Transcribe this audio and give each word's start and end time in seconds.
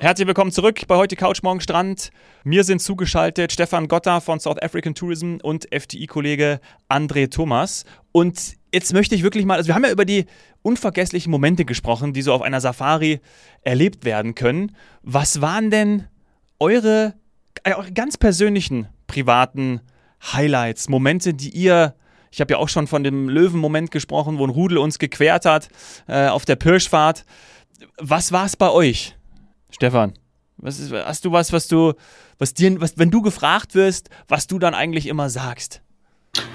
Herzlich 0.00 0.26
willkommen 0.26 0.50
zurück 0.50 0.80
bei 0.88 0.96
heute 0.96 1.14
Couch 1.14 1.42
Morgen 1.42 1.60
Strand. 1.60 2.08
Mir 2.42 2.64
sind 2.64 2.80
zugeschaltet 2.80 3.52
Stefan 3.52 3.86
Gotta 3.86 4.20
von 4.20 4.40
South 4.40 4.56
African 4.62 4.94
Tourism 4.94 5.36
und 5.42 5.66
FTI-Kollege 5.70 6.58
André 6.88 7.30
Thomas. 7.30 7.84
Und 8.10 8.56
jetzt 8.72 8.94
möchte 8.94 9.14
ich 9.14 9.22
wirklich 9.22 9.44
mal, 9.44 9.56
also 9.56 9.68
wir 9.68 9.74
haben 9.74 9.84
ja 9.84 9.90
über 9.90 10.06
die 10.06 10.24
unvergesslichen 10.62 11.30
Momente 11.30 11.66
gesprochen, 11.66 12.14
die 12.14 12.22
so 12.22 12.32
auf 12.32 12.40
einer 12.40 12.62
Safari 12.62 13.20
erlebt 13.60 14.06
werden 14.06 14.34
können. 14.34 14.74
Was 15.02 15.42
waren 15.42 15.70
denn 15.70 16.06
eure, 16.58 17.12
äh, 17.64 17.74
eure 17.74 17.92
ganz 17.92 18.16
persönlichen 18.16 18.88
privaten 19.06 19.82
Highlights, 20.32 20.88
Momente, 20.88 21.34
die 21.34 21.50
ihr 21.50 21.94
ich 22.30 22.40
habe 22.40 22.54
ja 22.54 22.58
auch 22.58 22.70
schon 22.70 22.86
von 22.86 23.04
dem 23.04 23.28
Löwenmoment 23.28 23.90
gesprochen, 23.90 24.38
wo 24.38 24.46
ein 24.46 24.50
Rudel 24.50 24.78
uns 24.78 24.98
gequert 24.98 25.44
hat 25.44 25.68
äh, 26.06 26.28
auf 26.28 26.46
der 26.46 26.56
Pirschfahrt. 26.56 27.26
Was 27.98 28.32
war 28.32 28.46
es 28.46 28.56
bei 28.56 28.70
euch? 28.70 29.16
Stefan, 29.70 30.14
was 30.56 30.78
ist, 30.78 30.92
hast 30.92 31.24
du 31.24 31.32
was, 31.32 31.52
was 31.52 31.68
du, 31.68 31.94
was 32.38 32.54
dir, 32.54 32.80
was, 32.80 32.98
wenn 32.98 33.10
du 33.10 33.22
gefragt 33.22 33.74
wirst, 33.74 34.10
was 34.28 34.46
du 34.46 34.58
dann 34.58 34.74
eigentlich 34.74 35.06
immer 35.06 35.30
sagst? 35.30 35.82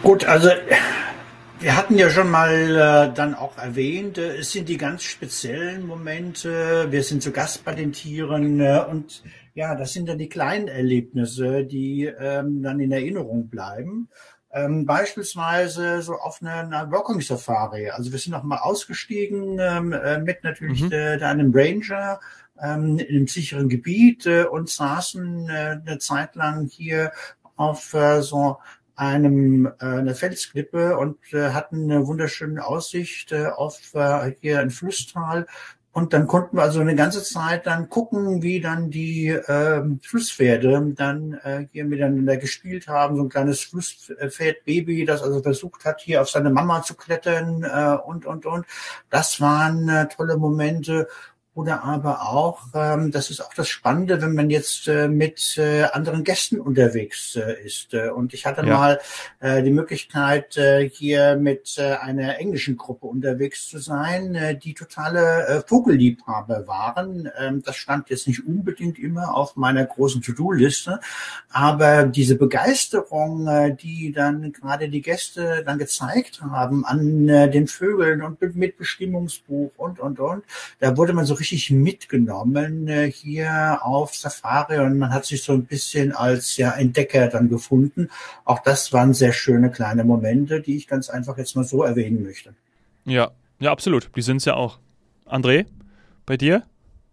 Gut, 0.04 0.26
also 0.26 0.50
wir 1.60 1.76
hatten 1.76 1.98
ja 1.98 2.10
schon 2.10 2.30
mal 2.30 2.52
äh, 2.52 3.14
dann 3.14 3.34
auch 3.34 3.58
erwähnt, 3.58 4.18
äh, 4.18 4.38
es 4.38 4.52
sind 4.52 4.70
die 4.70 4.78
ganz 4.78 5.04
speziellen 5.04 5.88
Momente. 5.88 6.88
Wir 6.92 7.04
sind 7.04 7.24
zu 7.24 7.32
Gast 7.32 7.66
bei 7.66 7.74
den 7.74 7.92
Tieren 7.92 8.60
äh, 8.60 8.84
und 8.90 9.24
ja, 9.54 9.74
das 9.76 9.94
sind 9.94 10.10
dann 10.10 10.18
die 10.18 10.30
kleinen 10.30 10.68
Erlebnisse, 10.68 11.64
die 11.64 12.06
ähm, 12.06 12.62
dann 12.62 12.80
in 12.80 12.92
Erinnerung 12.92 13.50
bleiben. 13.50 14.10
Ähm, 14.52 14.86
beispielsweise 14.86 16.02
so 16.02 16.16
auf 16.16 16.42
einer, 16.42 16.60
einer 16.60 16.92
Walking 16.92 17.22
Safari. 17.22 17.90
Also 17.90 18.12
wir 18.12 18.20
sind 18.20 18.34
noch 18.34 18.44
mal 18.44 18.60
ausgestiegen 18.60 19.58
ähm, 19.60 19.94
äh, 19.94 20.20
mit 20.20 20.44
natürlich 20.44 20.84
mhm. 20.84 20.92
äh, 20.92 21.24
einem 21.24 21.52
Ranger 21.54 22.20
ähm, 22.62 23.00
in 23.00 23.16
einem 23.16 23.28
sicheren 23.28 23.70
Gebiet 23.70 24.26
äh, 24.26 24.46
und 24.46 24.70
saßen 24.70 25.50
äh, 25.50 25.80
eine 25.86 25.98
Zeit 26.00 26.36
lang 26.36 26.68
hier 26.68 27.12
auf 27.56 27.94
äh, 27.94 28.22
so 28.22 28.58
einem 28.96 29.66
äh, 29.66 29.72
eine 29.80 30.16
Felsklippe 30.16 30.98
und 30.98 31.18
hatten 31.34 31.92
eine 31.92 32.08
wunderschöne 32.08 32.66
Aussicht 32.66 33.34
auf 33.34 33.94
hier 34.40 34.60
ein 34.60 34.70
Flusstal 34.70 35.48
und 35.96 36.12
dann 36.12 36.28
konnten 36.28 36.58
wir 36.58 36.64
also 36.64 36.82
eine 36.82 36.94
ganze 36.94 37.24
Zeit 37.24 37.68
dann 37.68 37.88
gucken, 37.88 38.42
wie 38.42 38.60
dann 38.60 38.92
die 38.92 39.30
äh, 39.30 39.82
Flusspferde 40.02 40.92
dann 40.94 41.36
äh, 41.42 41.68
hier 41.72 41.86
miteinander 41.86 42.36
gespielt 42.36 42.90
haben. 42.90 43.16
So 43.16 43.24
ein 43.24 43.30
kleines 43.30 43.62
Flusspferdbaby, 43.62 45.06
das 45.06 45.24
also 45.24 45.42
versucht 45.42 45.86
hat, 45.86 46.02
hier 46.02 46.22
auf 46.22 46.30
seine 46.30 46.50
Mama 46.50 46.82
zu 46.82 46.96
klettern 46.96 47.64
äh, 47.64 47.96
und, 48.06 48.26
und, 48.26 48.46
und. 48.46 48.66
Das 49.10 49.40
waren 49.40 49.88
äh, 49.88 50.10
tolle 50.10 50.36
Momente 50.36 51.08
oder 51.56 51.86
aber 51.86 52.22
auch, 52.22 52.68
ähm, 52.74 53.12
das 53.12 53.30
ist 53.30 53.40
auch 53.40 53.54
das 53.54 53.70
Spannende, 53.70 54.22
wenn 54.22 54.36
man 54.36 54.50
jetzt 54.50 54.90
äh, 54.90 55.08
mit 55.08 55.58
äh, 55.58 55.84
anderen 55.84 56.26
Gästen 56.26 56.60
unterwegs 56.60 57.38
äh, 57.38 57.66
ist. 57.66 57.94
Äh, 57.94 58.10
und 58.10 58.34
ich 58.34 58.46
hatte 58.46 58.66
ja. 58.66 58.78
mal 58.78 59.00
äh, 59.40 59.64
die 59.64 59.72
Möglichkeit, 59.72 60.58
äh, 60.58 60.90
hier 60.90 61.38
mit 61.38 61.78
äh, 61.78 61.94
einer 61.96 62.40
englischen 62.40 62.76
Gruppe 62.76 63.08
unterwegs 63.08 63.70
zu 63.70 63.80
sein, 63.80 64.36
äh, 64.36 64.58
die 64.58 64.74
totale 64.74 65.48
äh, 65.48 65.62
Vogelliebhaber 65.66 66.68
waren. 66.68 67.32
Ähm, 67.40 67.64
das 67.64 67.78
stand 67.78 68.10
jetzt 68.10 68.28
nicht 68.28 68.46
unbedingt 68.46 69.00
immer 69.00 69.34
auf 69.34 69.56
meiner 69.56 69.86
großen 69.86 70.22
To-Do-Liste, 70.22 71.00
aber 71.50 72.04
diese 72.04 72.36
Begeisterung, 72.36 73.48
äh, 73.48 73.74
die 73.74 74.12
dann 74.12 74.52
gerade 74.52 74.90
die 74.90 75.02
Gäste 75.02 75.64
dann 75.66 75.78
gezeigt 75.78 76.42
haben 76.42 76.84
an 76.84 77.30
äh, 77.30 77.50
den 77.50 77.68
Vögeln 77.68 78.22
und 78.22 78.42
mit 78.56 78.78
Bestimmungsbuch 78.78 79.72
und, 79.78 80.02
und, 80.02 80.20
und, 80.20 80.44
da 80.82 80.98
wurde 80.98 81.14
man 81.14 81.24
so 81.24 81.34
richtig 81.34 81.45
mitgenommen 81.70 82.88
äh, 82.88 83.12
hier 83.12 83.80
auf 83.84 84.16
Safari 84.16 84.80
und 84.80 84.98
man 84.98 85.14
hat 85.14 85.26
sich 85.26 85.44
so 85.44 85.54
ein 85.54 85.66
bisschen 85.66 86.12
als 86.14 86.58
ja 86.58 86.72
Entdecker 86.72 87.28
dann 87.28 87.50
gefunden. 87.50 88.10
Auch 88.44 88.60
das 88.60 88.94
waren 88.94 89.14
sehr 89.14 89.34
schöne 89.34 89.72
kleine 89.72 90.04
Momente, 90.04 90.62
die 90.62 90.76
ich 90.76 90.88
ganz 90.88 91.10
einfach 91.10 91.38
jetzt 91.38 91.56
mal 91.56 91.64
so 91.64 91.84
erwähnen 91.84 92.24
möchte. 92.24 92.54
Ja, 93.06 93.32
ja, 93.60 93.72
absolut. 93.72 94.10
Die 94.16 94.22
sind 94.22 94.38
es 94.38 94.46
ja 94.46 94.56
auch. 94.56 94.80
André, 95.26 95.66
bei 96.26 96.38
dir? 96.38 96.64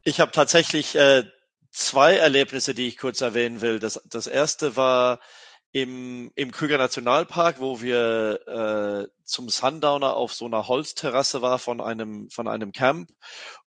Ich 0.04 0.20
habe 0.20 0.32
tatsächlich 0.32 0.96
äh, 0.96 1.24
zwei 1.70 2.16
Erlebnisse, 2.16 2.74
die 2.74 2.88
ich 2.88 2.98
kurz 2.98 3.20
erwähnen 3.20 3.60
will. 3.60 3.78
Das, 3.78 4.02
das 4.08 4.26
erste 4.26 4.76
war 4.76 5.20
im, 5.72 6.30
im 6.34 6.52
Krüger 6.52 6.76
Nationalpark, 6.76 7.58
wo 7.58 7.80
wir 7.80 9.06
äh, 9.06 9.08
zum 9.24 9.48
Sundowner 9.48 10.14
auf 10.14 10.34
so 10.34 10.44
einer 10.44 10.68
Holzterrasse 10.68 11.40
war 11.40 11.58
von 11.58 11.80
einem, 11.80 12.28
von 12.28 12.46
einem 12.46 12.72
Camp. 12.72 13.10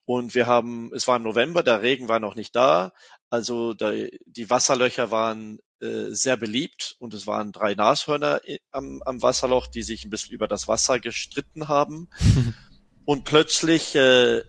Und 0.06 0.36
wir 0.36 0.46
haben, 0.46 0.92
es 0.94 1.08
war 1.08 1.18
im 1.18 1.24
November, 1.24 1.64
der 1.64 1.82
Regen 1.82 2.08
war 2.08 2.20
noch 2.20 2.36
nicht 2.36 2.56
da. 2.56 2.94
Also 3.30 3.74
da, 3.74 3.92
die 4.26 4.50
Wasserlöcher 4.50 5.10
waren 5.10 5.60
äh, 5.82 6.12
sehr 6.12 6.38
beliebt 6.38 6.96
und 7.00 7.14
es 7.14 7.26
waren 7.26 7.52
drei 7.52 7.74
Nashörner 7.74 8.42
am, 8.72 9.02
am 9.04 9.22
Wasserloch, 9.22 9.68
die 9.68 9.84
sich 9.84 10.06
ein 10.06 10.10
bisschen 10.12 10.34
über 10.34 10.48
das 10.48 10.68
Wasser 10.68 11.00
gestritten 11.00 11.68
haben. 11.68 12.10
und 13.06 13.26
plötzlich 13.26 13.96
äh, 13.96 14.44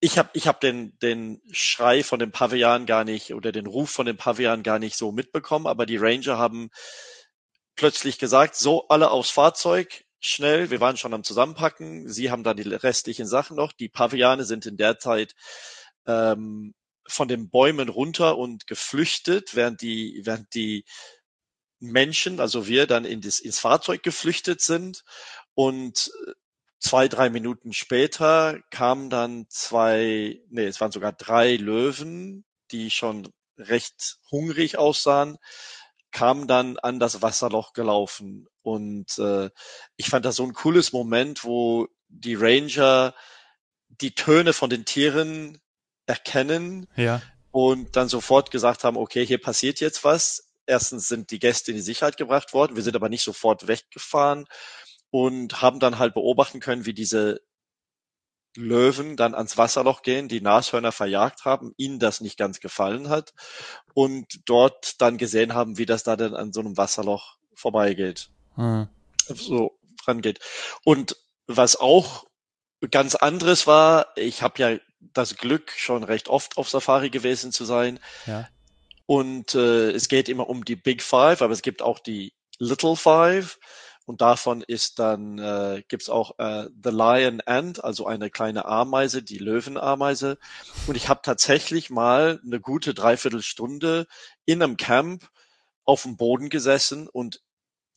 ich 0.00 0.18
habe 0.18 0.30
ich 0.32 0.48
hab 0.48 0.60
den, 0.60 0.98
den 1.00 1.42
Schrei 1.50 2.02
von 2.02 2.18
dem 2.18 2.32
Pavian 2.32 2.86
gar 2.86 3.04
nicht 3.04 3.34
oder 3.34 3.52
den 3.52 3.66
Ruf 3.66 3.90
von 3.90 4.06
dem 4.06 4.16
Pavian 4.16 4.62
gar 4.62 4.78
nicht 4.78 4.96
so 4.96 5.12
mitbekommen, 5.12 5.66
aber 5.66 5.86
die 5.86 5.98
Ranger 5.98 6.38
haben 6.38 6.70
plötzlich 7.76 8.18
gesagt, 8.18 8.56
so 8.56 8.88
alle 8.88 9.10
aufs 9.10 9.30
Fahrzeug, 9.30 10.04
schnell, 10.20 10.70
wir 10.70 10.80
waren 10.80 10.96
schon 10.96 11.14
am 11.14 11.24
Zusammenpacken, 11.24 12.08
sie 12.08 12.30
haben 12.30 12.44
dann 12.44 12.56
die 12.56 12.62
restlichen 12.62 13.26
Sachen 13.26 13.56
noch. 13.56 13.72
Die 13.72 13.88
Paviane 13.88 14.44
sind 14.44 14.66
in 14.66 14.76
der 14.76 14.98
Zeit 14.98 15.34
ähm, 16.06 16.74
von 17.08 17.28
den 17.28 17.50
Bäumen 17.50 17.88
runter 17.88 18.38
und 18.38 18.66
geflüchtet, 18.66 19.56
während 19.56 19.80
die, 19.80 20.20
während 20.24 20.54
die 20.54 20.84
Menschen, 21.80 22.40
also 22.40 22.66
wir, 22.66 22.86
dann 22.86 23.04
in 23.04 23.20
das, 23.22 23.40
ins 23.40 23.58
Fahrzeug 23.58 24.02
geflüchtet 24.02 24.60
sind. 24.60 25.02
Und 25.54 26.12
äh, 26.26 26.32
zwei, 26.78 27.08
drei 27.08 27.30
Minuten 27.30 27.72
später 27.72 28.60
kamen 28.70 29.10
dann 29.10 29.46
zwei, 29.48 30.40
nee, 30.50 30.66
es 30.66 30.80
waren 30.80 30.92
sogar 30.92 31.12
drei 31.12 31.56
Löwen, 31.56 32.44
die 32.70 32.90
schon 32.90 33.28
recht 33.56 34.18
hungrig 34.30 34.78
aussahen, 34.78 35.38
kamen 36.12 36.46
dann 36.46 36.78
an 36.78 36.98
das 36.98 37.22
Wasserloch 37.22 37.72
gelaufen. 37.72 38.46
Und 38.62 39.18
äh, 39.18 39.50
ich 39.96 40.08
fand 40.08 40.24
das 40.24 40.36
so 40.36 40.44
ein 40.44 40.52
cooles 40.52 40.92
Moment, 40.92 41.44
wo 41.44 41.88
die 42.08 42.34
Ranger 42.34 43.14
die 43.88 44.14
Töne 44.14 44.52
von 44.52 44.70
den 44.70 44.84
Tieren 44.84 45.60
erkennen 46.06 46.86
ja. 46.96 47.22
und 47.50 47.96
dann 47.96 48.08
sofort 48.08 48.50
gesagt 48.50 48.84
haben, 48.84 48.96
okay, 48.96 49.24
hier 49.24 49.40
passiert 49.40 49.80
jetzt 49.80 50.04
was. 50.04 50.52
Erstens 50.66 51.08
sind 51.08 51.30
die 51.30 51.38
Gäste 51.38 51.70
in 51.70 51.76
die 51.76 51.82
Sicherheit 51.82 52.16
gebracht 52.16 52.52
worden, 52.52 52.76
wir 52.76 52.82
sind 52.82 52.96
aber 52.96 53.08
nicht 53.08 53.24
sofort 53.24 53.66
weggefahren 53.66 54.46
und 55.10 55.60
haben 55.60 55.80
dann 55.80 55.98
halt 55.98 56.14
beobachten 56.14 56.60
können, 56.60 56.86
wie 56.86 56.94
diese 56.94 57.40
Löwen 58.56 59.16
dann 59.16 59.34
ans 59.34 59.56
Wasserloch 59.56 60.02
gehen, 60.02 60.28
die 60.28 60.40
Nashörner 60.40 60.92
verjagt 60.92 61.44
haben, 61.44 61.72
ihnen 61.76 61.98
das 61.98 62.20
nicht 62.20 62.36
ganz 62.36 62.60
gefallen 62.60 63.08
hat 63.08 63.32
und 63.94 64.40
dort 64.46 65.00
dann 65.00 65.18
gesehen 65.18 65.54
haben, 65.54 65.78
wie 65.78 65.86
das 65.86 66.02
da 66.02 66.16
dann 66.16 66.34
an 66.34 66.52
so 66.52 66.60
einem 66.60 66.76
Wasserloch 66.76 67.36
vorbeigeht. 67.54 68.30
Hm. 68.56 68.88
So 69.28 69.78
rangeht. 70.06 70.40
Und 70.84 71.16
was 71.46 71.76
auch 71.76 72.26
ganz 72.90 73.14
anderes 73.14 73.66
war, 73.66 74.08
ich 74.16 74.42
habe 74.42 74.62
ja 74.62 74.78
das 75.00 75.36
Glück, 75.36 75.72
schon 75.76 76.04
recht 76.04 76.28
oft 76.28 76.56
auf 76.56 76.68
Safari 76.68 77.10
gewesen 77.10 77.52
zu 77.52 77.64
sein. 77.64 78.00
Ja. 78.26 78.48
Und 79.06 79.54
äh, 79.54 79.90
es 79.90 80.08
geht 80.08 80.28
immer 80.28 80.48
um 80.48 80.64
die 80.64 80.76
Big 80.76 81.02
Five, 81.02 81.42
aber 81.42 81.52
es 81.52 81.62
gibt 81.62 81.82
auch 81.82 81.98
die 81.98 82.32
Little 82.58 82.96
Five. 82.96 83.58
Und 84.10 84.22
davon 84.22 84.62
ist 84.62 84.98
dann, 84.98 85.38
äh, 85.38 85.84
gibt 85.86 86.10
auch 86.10 86.36
äh, 86.38 86.68
The 86.82 86.90
Lion 86.90 87.40
Ant, 87.46 87.84
also 87.84 88.08
eine 88.08 88.28
kleine 88.28 88.64
Ameise, 88.64 89.22
die 89.22 89.38
Löwenameise. 89.38 90.36
Und 90.88 90.96
ich 90.96 91.08
habe 91.08 91.20
tatsächlich 91.22 91.90
mal 91.90 92.40
eine 92.44 92.58
gute 92.58 92.92
Dreiviertelstunde 92.92 94.08
in 94.46 94.64
einem 94.64 94.76
Camp 94.76 95.30
auf 95.84 96.02
dem 96.02 96.16
Boden 96.16 96.48
gesessen 96.48 97.06
und 97.06 97.40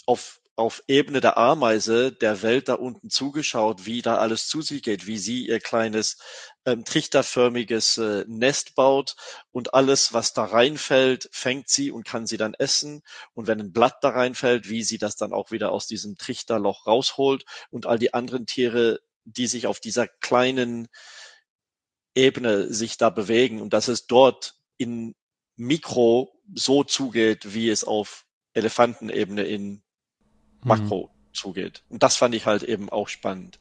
auf 0.06 0.40
auf 0.56 0.84
Ebene 0.88 1.20
der 1.20 1.38
Ameise 1.38 2.12
der 2.12 2.42
Welt 2.44 2.70
da 2.70 2.76
unten 2.76 3.10
zugeschaut, 3.10 3.86
wie 3.86 4.02
da 4.02 4.18
alles 4.18 4.48
zu 4.48 4.62
sich 4.62 4.84
geht, 4.84 5.08
wie 5.08 5.18
sie 5.18 5.48
ihr 5.48 5.60
kleines 5.60 6.18
ähm, 6.66 6.86
trichterförmiges 6.86 7.98
äh, 7.98 8.24
Nest 8.28 8.76
baut 8.76 9.16
und 9.52 9.74
alles, 9.74 10.14
was 10.14 10.34
da 10.34 10.46
reinfällt, 10.46 11.28
fängt 11.32 11.70
sie 11.70 11.92
und 11.92 12.06
kann 12.06 12.28
sie 12.28 12.38
dann 12.38 12.54
essen. 12.54 13.02
Und 13.34 13.48
wenn 13.48 13.60
ein 13.60 13.74
Blatt 13.74 13.98
da 14.02 14.10
reinfällt, 14.10 14.70
wie 14.70 14.84
sie 14.84 15.00
das 15.00 15.16
dann 15.16 15.34
auch 15.34 15.52
wieder 15.52 15.72
aus 15.72 15.88
diesem 15.88 16.18
Trichterloch 16.18 16.86
rausholt 16.86 17.46
und 17.72 17.86
all 17.88 17.98
die 17.98 18.14
anderen 18.14 18.46
Tiere, 18.46 19.00
die 19.26 19.48
sich 19.48 19.68
auf 19.68 19.80
dieser 19.80 20.08
kleinen 20.08 20.88
Ebene 22.16 22.72
sich 22.72 22.98
da 22.98 23.10
bewegen 23.10 23.60
und 23.62 23.74
dass 23.74 23.88
es 23.88 24.06
dort 24.06 24.56
in 24.78 25.16
Mikro 25.56 26.40
so 26.54 26.84
zugeht, 26.84 27.54
wie 27.54 27.70
es 27.70 27.84
auf 27.84 28.26
Elefantenebene 28.54 29.44
in 29.44 29.83
Makro 30.66 31.08
mhm. 31.08 31.34
zugeht. 31.34 31.84
Und 31.90 32.04
das 32.04 32.16
fand 32.16 32.36
ich 32.36 32.46
halt 32.46 32.64
eben 32.64 32.90
auch 32.90 33.08
spannend. 33.08 33.60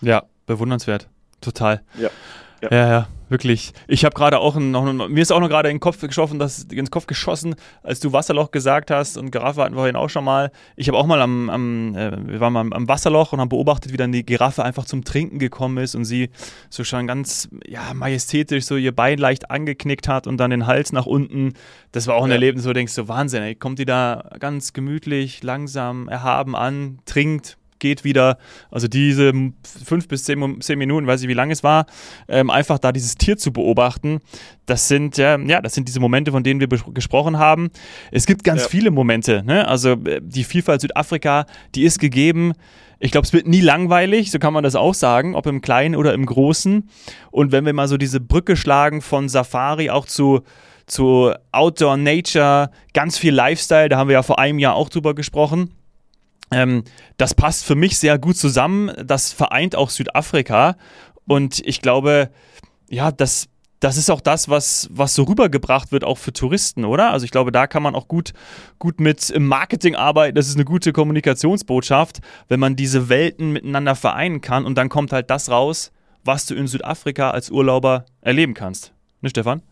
Ja, 0.00 0.24
bewundernswert. 0.46 1.08
Total. 1.40 1.82
Ja. 1.98 2.10
Ja, 2.62 2.68
ja, 2.70 2.88
ja 2.88 3.08
wirklich. 3.28 3.72
Ich 3.88 4.04
habe 4.04 4.14
gerade 4.14 4.38
auch 4.38 4.56
noch, 4.56 5.08
mir 5.08 5.22
ist 5.22 5.32
auch 5.32 5.40
noch 5.40 5.48
gerade 5.48 5.68
in 5.68 5.76
den 5.76 5.80
Kopf 5.80 6.00
geschossen, 6.00 6.38
dass, 6.38 6.64
ins 6.64 6.90
Kopf 6.90 7.06
geschossen, 7.06 7.54
als 7.82 8.00
du 8.00 8.12
Wasserloch 8.12 8.50
gesagt 8.50 8.90
hast 8.90 9.16
und 9.16 9.30
Giraffe 9.30 9.62
hatten 9.62 9.74
wir 9.74 9.80
vorhin 9.80 9.96
auch 9.96 10.08
schon 10.08 10.24
mal. 10.24 10.50
Ich 10.76 10.88
habe 10.88 10.98
auch 10.98 11.06
mal 11.06 11.20
am, 11.20 11.50
am 11.50 11.94
äh, 11.96 12.12
wir 12.26 12.40
waren 12.40 12.52
mal 12.52 12.66
am 12.72 12.88
Wasserloch 12.88 13.32
und 13.32 13.40
haben 13.40 13.48
beobachtet, 13.48 13.92
wie 13.92 13.96
dann 13.96 14.12
die 14.12 14.24
Giraffe 14.24 14.64
einfach 14.64 14.84
zum 14.84 15.04
Trinken 15.04 15.38
gekommen 15.38 15.78
ist 15.78 15.94
und 15.94 16.04
sie 16.04 16.30
so 16.70 16.84
schon 16.84 17.06
ganz, 17.06 17.48
ja, 17.66 17.92
majestätisch 17.94 18.64
so 18.64 18.76
ihr 18.76 18.94
Bein 18.94 19.18
leicht 19.18 19.50
angeknickt 19.50 20.08
hat 20.08 20.26
und 20.26 20.38
dann 20.38 20.50
den 20.50 20.66
Hals 20.66 20.92
nach 20.92 21.06
unten. 21.06 21.54
Das 21.92 22.06
war 22.06 22.14
auch 22.14 22.24
ein 22.24 22.30
ja. 22.30 22.34
Erlebnis, 22.34 22.64
wo 22.64 22.68
du 22.68 22.74
denkst, 22.74 22.92
so 22.92 23.08
Wahnsinn, 23.08 23.42
ey, 23.42 23.54
kommt 23.54 23.78
die 23.78 23.84
da 23.84 24.30
ganz 24.38 24.72
gemütlich, 24.72 25.42
langsam, 25.42 26.08
erhaben 26.08 26.54
an, 26.54 26.98
trinkt, 27.06 27.58
geht 27.86 28.04
wieder. 28.04 28.38
Also 28.70 28.88
diese 28.88 29.32
fünf 29.84 30.08
bis 30.08 30.24
zehn, 30.24 30.60
zehn 30.60 30.78
Minuten, 30.78 31.06
weiß 31.06 31.22
ich 31.22 31.28
wie 31.28 31.34
lange 31.34 31.52
es 31.52 31.62
war, 31.62 31.86
ähm, 32.28 32.50
einfach 32.50 32.78
da 32.78 32.90
dieses 32.90 33.14
Tier 33.14 33.36
zu 33.36 33.52
beobachten, 33.52 34.18
das 34.66 34.88
sind 34.88 35.16
ja, 35.16 35.38
ja, 35.38 35.60
das 35.60 35.74
sind 35.74 35.86
diese 35.86 36.00
Momente, 36.00 36.32
von 36.32 36.42
denen 36.42 36.58
wir 36.58 36.68
gesprochen 36.68 37.38
haben. 37.38 37.70
Es 38.10 38.26
gibt 38.26 38.42
ganz 38.42 38.62
ja. 38.62 38.68
viele 38.68 38.90
Momente. 38.90 39.44
Ne? 39.44 39.68
Also 39.68 39.92
äh, 39.92 40.20
die 40.20 40.42
Vielfalt 40.42 40.80
Südafrika, 40.80 41.46
die 41.74 41.84
ist 41.84 42.00
gegeben. 42.00 42.52
Ich 42.98 43.12
glaube, 43.12 43.26
es 43.26 43.32
wird 43.32 43.46
nie 43.46 43.60
langweilig, 43.60 44.30
so 44.30 44.38
kann 44.38 44.54
man 44.54 44.64
das 44.64 44.74
auch 44.74 44.94
sagen, 44.94 45.34
ob 45.34 45.46
im 45.46 45.60
Kleinen 45.60 45.94
oder 45.94 46.14
im 46.14 46.26
Großen. 46.26 46.88
Und 47.30 47.52
wenn 47.52 47.66
wir 47.66 47.74
mal 47.74 47.88
so 47.88 47.98
diese 47.98 48.20
Brücke 48.20 48.56
schlagen 48.56 49.02
von 49.02 49.28
Safari 49.28 49.90
auch 49.90 50.06
zu 50.06 50.42
zu 50.88 51.32
Outdoor 51.50 51.96
Nature, 51.96 52.70
ganz 52.94 53.18
viel 53.18 53.34
Lifestyle, 53.34 53.88
da 53.88 53.98
haben 53.98 54.06
wir 54.06 54.14
ja 54.14 54.22
vor 54.22 54.38
einem 54.38 54.60
Jahr 54.60 54.76
auch 54.76 54.88
drüber 54.88 55.16
gesprochen 55.16 55.70
ähm, 56.50 56.84
das 57.16 57.34
passt 57.34 57.64
für 57.64 57.74
mich 57.74 57.98
sehr 57.98 58.18
gut 58.18 58.36
zusammen. 58.36 58.92
Das 59.04 59.32
vereint 59.32 59.76
auch 59.76 59.90
Südafrika. 59.90 60.76
Und 61.26 61.60
ich 61.66 61.82
glaube, 61.82 62.30
ja, 62.88 63.10
das, 63.10 63.48
das 63.80 63.96
ist 63.96 64.10
auch 64.10 64.20
das, 64.20 64.48
was, 64.48 64.88
was 64.92 65.14
so 65.14 65.24
rübergebracht 65.24 65.92
wird, 65.92 66.04
auch 66.04 66.18
für 66.18 66.32
Touristen, 66.32 66.84
oder? 66.84 67.10
Also 67.10 67.24
ich 67.24 67.30
glaube, 67.30 67.52
da 67.52 67.66
kann 67.66 67.82
man 67.82 67.94
auch 67.94 68.08
gut, 68.08 68.32
gut 68.78 69.00
mit 69.00 69.30
im 69.30 69.46
Marketing 69.46 69.96
arbeiten. 69.96 70.36
Das 70.36 70.48
ist 70.48 70.54
eine 70.54 70.64
gute 70.64 70.92
Kommunikationsbotschaft, 70.92 72.20
wenn 72.48 72.60
man 72.60 72.76
diese 72.76 73.08
Welten 73.08 73.52
miteinander 73.52 73.96
vereinen 73.96 74.40
kann. 74.40 74.64
Und 74.64 74.76
dann 74.76 74.88
kommt 74.88 75.12
halt 75.12 75.30
das 75.30 75.50
raus, 75.50 75.92
was 76.24 76.46
du 76.46 76.54
in 76.54 76.66
Südafrika 76.66 77.30
als 77.30 77.50
Urlauber 77.50 78.06
erleben 78.20 78.54
kannst. 78.54 78.92
Ne, 79.20 79.30
Stefan? 79.30 79.62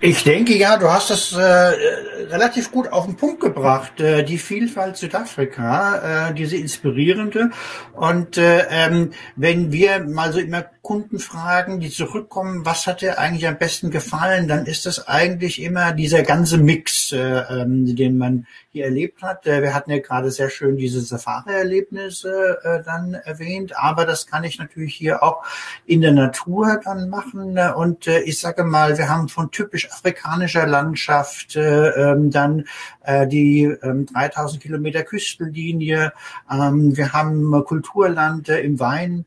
Ich 0.00 0.22
denke 0.22 0.56
ja, 0.56 0.76
du 0.76 0.88
hast 0.88 1.10
das 1.10 1.32
äh, 1.32 1.42
relativ 1.42 2.70
gut 2.70 2.86
auf 2.92 3.06
den 3.06 3.16
Punkt 3.16 3.40
gebracht. 3.40 3.98
Äh, 3.98 4.22
die 4.22 4.38
Vielfalt 4.38 4.96
Südafrika, 4.96 6.28
äh, 6.28 6.34
diese 6.34 6.56
inspirierende. 6.56 7.50
Und 7.94 8.38
äh, 8.38 8.64
ähm, 8.70 9.10
wenn 9.34 9.72
wir 9.72 10.04
mal 10.04 10.32
so 10.32 10.38
immer 10.38 10.66
Kunden 10.82 11.18
fragen, 11.18 11.80
die 11.80 11.90
zurückkommen, 11.90 12.64
was 12.64 12.86
hat 12.86 13.02
dir 13.02 13.18
eigentlich 13.18 13.46
am 13.48 13.58
besten 13.58 13.90
gefallen, 13.90 14.46
dann 14.46 14.66
ist 14.66 14.86
das 14.86 15.06
eigentlich 15.06 15.60
immer 15.60 15.92
dieser 15.92 16.22
ganze 16.22 16.58
Mix, 16.58 17.12
äh, 17.12 17.18
ähm, 17.18 17.96
den 17.96 18.16
man 18.16 18.46
hier 18.70 18.84
erlebt 18.84 19.20
hat. 19.22 19.46
Äh, 19.46 19.62
wir 19.62 19.74
hatten 19.74 19.90
ja 19.90 19.98
gerade 19.98 20.30
sehr 20.30 20.48
schön 20.48 20.76
diese 20.76 21.00
Safari-Erlebnisse 21.00 22.58
äh, 22.62 22.82
dann 22.84 23.14
erwähnt, 23.14 23.76
aber 23.76 24.06
das 24.06 24.26
kann 24.26 24.44
ich 24.44 24.58
natürlich 24.58 24.94
hier 24.94 25.22
auch 25.22 25.44
in 25.84 26.00
der 26.00 26.12
Natur 26.12 26.80
dann 26.82 27.10
machen. 27.10 27.58
Und 27.58 28.06
äh, 28.06 28.20
ich 28.20 28.38
sage 28.38 28.64
mal, 28.64 28.96
wir 28.96 29.08
haben 29.10 29.28
von 29.28 29.50
typisch 29.50 29.87
afrikanischer 29.90 30.66
Landschaft 30.66 31.56
äh, 31.56 31.88
ähm, 31.88 32.30
dann 32.30 32.64
äh, 33.02 33.26
die 33.26 33.64
äh, 33.64 34.04
3000 34.12 34.62
Kilometer 34.62 35.02
Küstenlinie. 35.02 36.12
Ähm, 36.50 36.96
wir 36.96 37.12
haben 37.12 37.64
Kulturland 37.64 38.48
im 38.48 38.78
Weinanbaugebiet, 38.78 39.26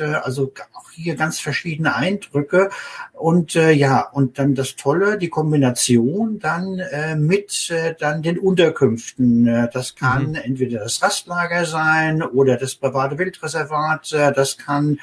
äh, 0.00 0.04
also 0.04 0.52
auch 0.74 0.90
hier 0.90 1.14
ganz 1.14 1.40
verschiedene 1.40 1.94
Eindrücke. 1.94 2.70
Und 3.12 3.56
äh, 3.56 3.72
ja, 3.72 4.00
und 4.00 4.38
dann 4.38 4.54
das 4.54 4.76
Tolle, 4.76 5.18
die 5.18 5.28
Kombination 5.28 6.38
dann 6.38 6.78
äh, 6.78 7.16
mit 7.16 7.70
äh, 7.70 7.94
dann 7.98 8.22
den 8.22 8.38
Unterkünften. 8.38 9.46
Äh, 9.46 9.70
das 9.72 9.94
kann 9.94 10.30
mhm. 10.30 10.34
entweder 10.36 10.80
das 10.80 11.02
Rastlager 11.02 11.64
sein 11.64 12.22
oder 12.22 12.56
das 12.56 12.74
private 12.74 13.18
Wildreservat. 13.18 14.12
Äh, 14.12 14.32
das 14.32 14.58
kann 14.58 14.98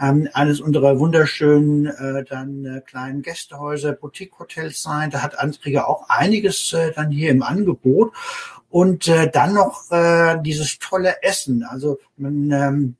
ähm, 0.00 0.28
eines 0.32 0.60
unserer 0.60 0.98
wunderschönen 0.98 1.86
äh, 1.86 2.24
dann 2.24 2.64
äh, 2.64 2.80
kleinen 2.80 3.22
Gästehäuser, 3.22 3.92
Boutique-Hotels 3.92 4.82
sein. 4.82 5.10
Da 5.10 5.22
hat 5.22 5.38
Anträge 5.38 5.86
auch 5.86 6.08
einiges 6.08 6.72
äh, 6.72 6.92
dann 6.92 7.10
hier 7.10 7.30
im 7.30 7.42
Angebot. 7.42 8.12
Und 8.68 9.06
äh, 9.06 9.30
dann 9.30 9.54
noch 9.54 9.90
äh, 9.92 10.36
dieses 10.42 10.78
tolle 10.80 11.22
Essen. 11.22 11.62
Also 11.62 11.98
man 12.16 12.50
ähm, 12.50 12.96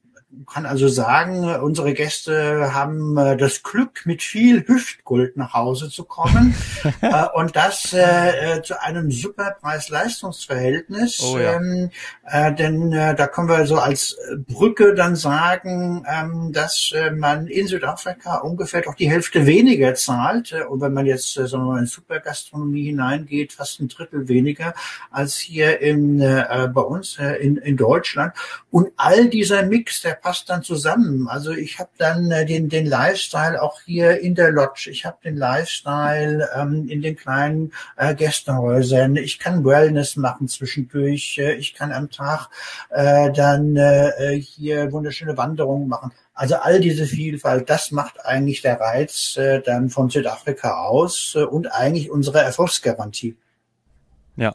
kann 0.53 0.67
also 0.67 0.89
sagen, 0.89 1.45
unsere 1.57 1.95
Gäste 1.95 2.75
haben 2.75 3.17
äh, 3.17 3.37
das 3.37 3.63
Glück, 3.63 4.03
mit 4.05 4.23
viel 4.23 4.67
Hüftgold 4.67 5.37
nach 5.37 5.55
Hause 5.55 5.89
zu 5.89 6.05
kommen 6.05 6.55
äh, 7.01 7.25
und 7.35 7.57
das 7.57 7.93
äh, 7.93 8.63
zu 8.63 8.81
einem 8.81 9.11
super 9.11 9.57
Preis-Leistungs-Verhältnis. 9.61 11.21
Oh, 11.23 11.39
ja. 11.39 11.55
ähm, 11.55 11.91
äh, 12.27 12.53
denn 12.53 12.91
da 12.91 13.27
können 13.27 13.49
wir 13.49 13.67
so 13.67 13.77
als 13.77 14.17
Brücke 14.47 14.95
dann 14.95 15.17
sagen, 15.17 16.05
ähm, 16.09 16.53
dass 16.53 16.93
man 17.17 17.47
in 17.47 17.67
Südafrika 17.67 18.39
ungefähr 18.39 18.83
doch 18.83 18.95
die 18.95 19.11
Hälfte 19.11 19.47
weniger 19.47 19.95
zahlt 19.95 20.55
und 20.69 20.81
wenn 20.81 20.93
man 20.93 21.07
jetzt 21.07 21.35
sagen 21.35 21.65
wir 21.65 21.73
mal, 21.73 21.81
in 21.81 21.87
Supergastronomie 21.87 22.87
hineingeht, 22.87 23.53
fast 23.53 23.81
ein 23.81 23.89
Drittel 23.89 24.29
weniger 24.29 24.75
als 25.11 25.37
hier 25.37 25.81
in, 25.81 26.19
bei 26.19 26.81
uns 26.81 27.19
in, 27.19 27.57
in 27.57 27.77
Deutschland. 27.77 28.35
Und 28.71 28.93
all 28.97 29.29
dieser 29.29 29.63
Mix, 29.63 30.03
der 30.03 30.15
passt 30.25 30.49
dann 30.49 30.63
zusammen. 30.63 31.29
Also 31.29 31.53
ich 31.53 31.79
habe 31.79 31.91
dann 31.99 32.31
äh, 32.31 32.47
den, 32.47 32.71
den 32.71 32.87
Lifestyle 32.87 33.61
auch 33.61 33.83
hier 33.83 34.21
in 34.21 34.35
der 34.35 34.51
Lodge. 34.51 34.89
Ich 34.91 35.05
habe 35.05 35.19
den 35.23 35.37
Lifestyle 35.37 36.49
ähm, 36.57 36.89
in 36.89 37.03
den 37.03 37.15
kleinen 37.15 37.73
äh, 37.97 38.15
Gästehäusern. 38.15 39.17
Ich 39.17 39.39
kann 39.39 39.67
Wellness 39.67 40.17
machen 40.17 40.49
zwischendurch. 40.49 41.37
Äh, 41.39 41.57
ich 41.57 41.75
kann 41.75 41.93
am 41.93 42.11
Tag 42.11 42.49
äh, 42.89 43.31
dann 43.33 43.77
äh, 43.77 44.41
hier 44.41 44.91
wunderschöne 44.93 45.37
Wanderungen 45.37 45.89
machen. 45.89 46.11
Also 46.33 46.55
all 46.57 46.81
diese 46.81 47.05
Vielfalt, 47.05 47.69
das 47.69 47.91
macht 47.91 48.25
eigentlich 48.25 48.63
der 48.63 48.81
Reiz 48.81 49.37
äh, 49.37 49.61
dann 49.61 49.91
von 49.91 50.09
Südafrika 50.09 50.87
aus 50.87 51.35
äh, 51.37 51.43
und 51.43 51.67
eigentlich 51.67 52.11
unsere 52.11 52.41
Erfolgsgarantie. 52.41 53.37
Ja, 54.37 54.55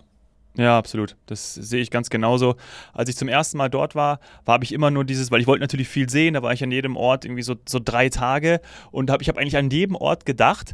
ja, 0.56 0.78
absolut. 0.78 1.16
Das 1.28 1.54
sehe 1.54 1.82
ich 1.82 1.92
ganz 1.92 2.10
genauso. 2.10 2.56
Als 2.94 3.10
ich 3.10 3.16
zum 3.16 3.28
ersten 3.28 3.58
Mal 3.58 3.70
dort 3.70 3.96
war, 3.96 4.20
war 4.46 4.54
habe 4.54 4.64
ich 4.64 4.74
immer 4.74 4.92
nur 4.92 5.06
dieses, 5.06 5.32
weil 5.32 5.42
ich 5.42 5.48
wollte 5.48 5.62
natürlich 5.62 5.88
viel 5.88 6.10
sehen, 6.10 6.34
da 6.34 6.42
war 6.42 6.52
ich 6.52 6.64
an 6.64 6.72
jedem 6.72 6.98
Ort 6.98 7.24
irgendwie 7.24 7.44
so, 7.44 7.56
so 7.68 7.80
drei 7.84 8.10
Tage 8.10 8.60
und 8.92 9.10
hab, 9.12 9.22
ich 9.22 9.30
habe 9.30 9.40
eigentlich 9.40 9.58
an 9.58 9.70
jedem 9.70 9.96
Ort 9.96 10.26
gedacht, 10.26 10.74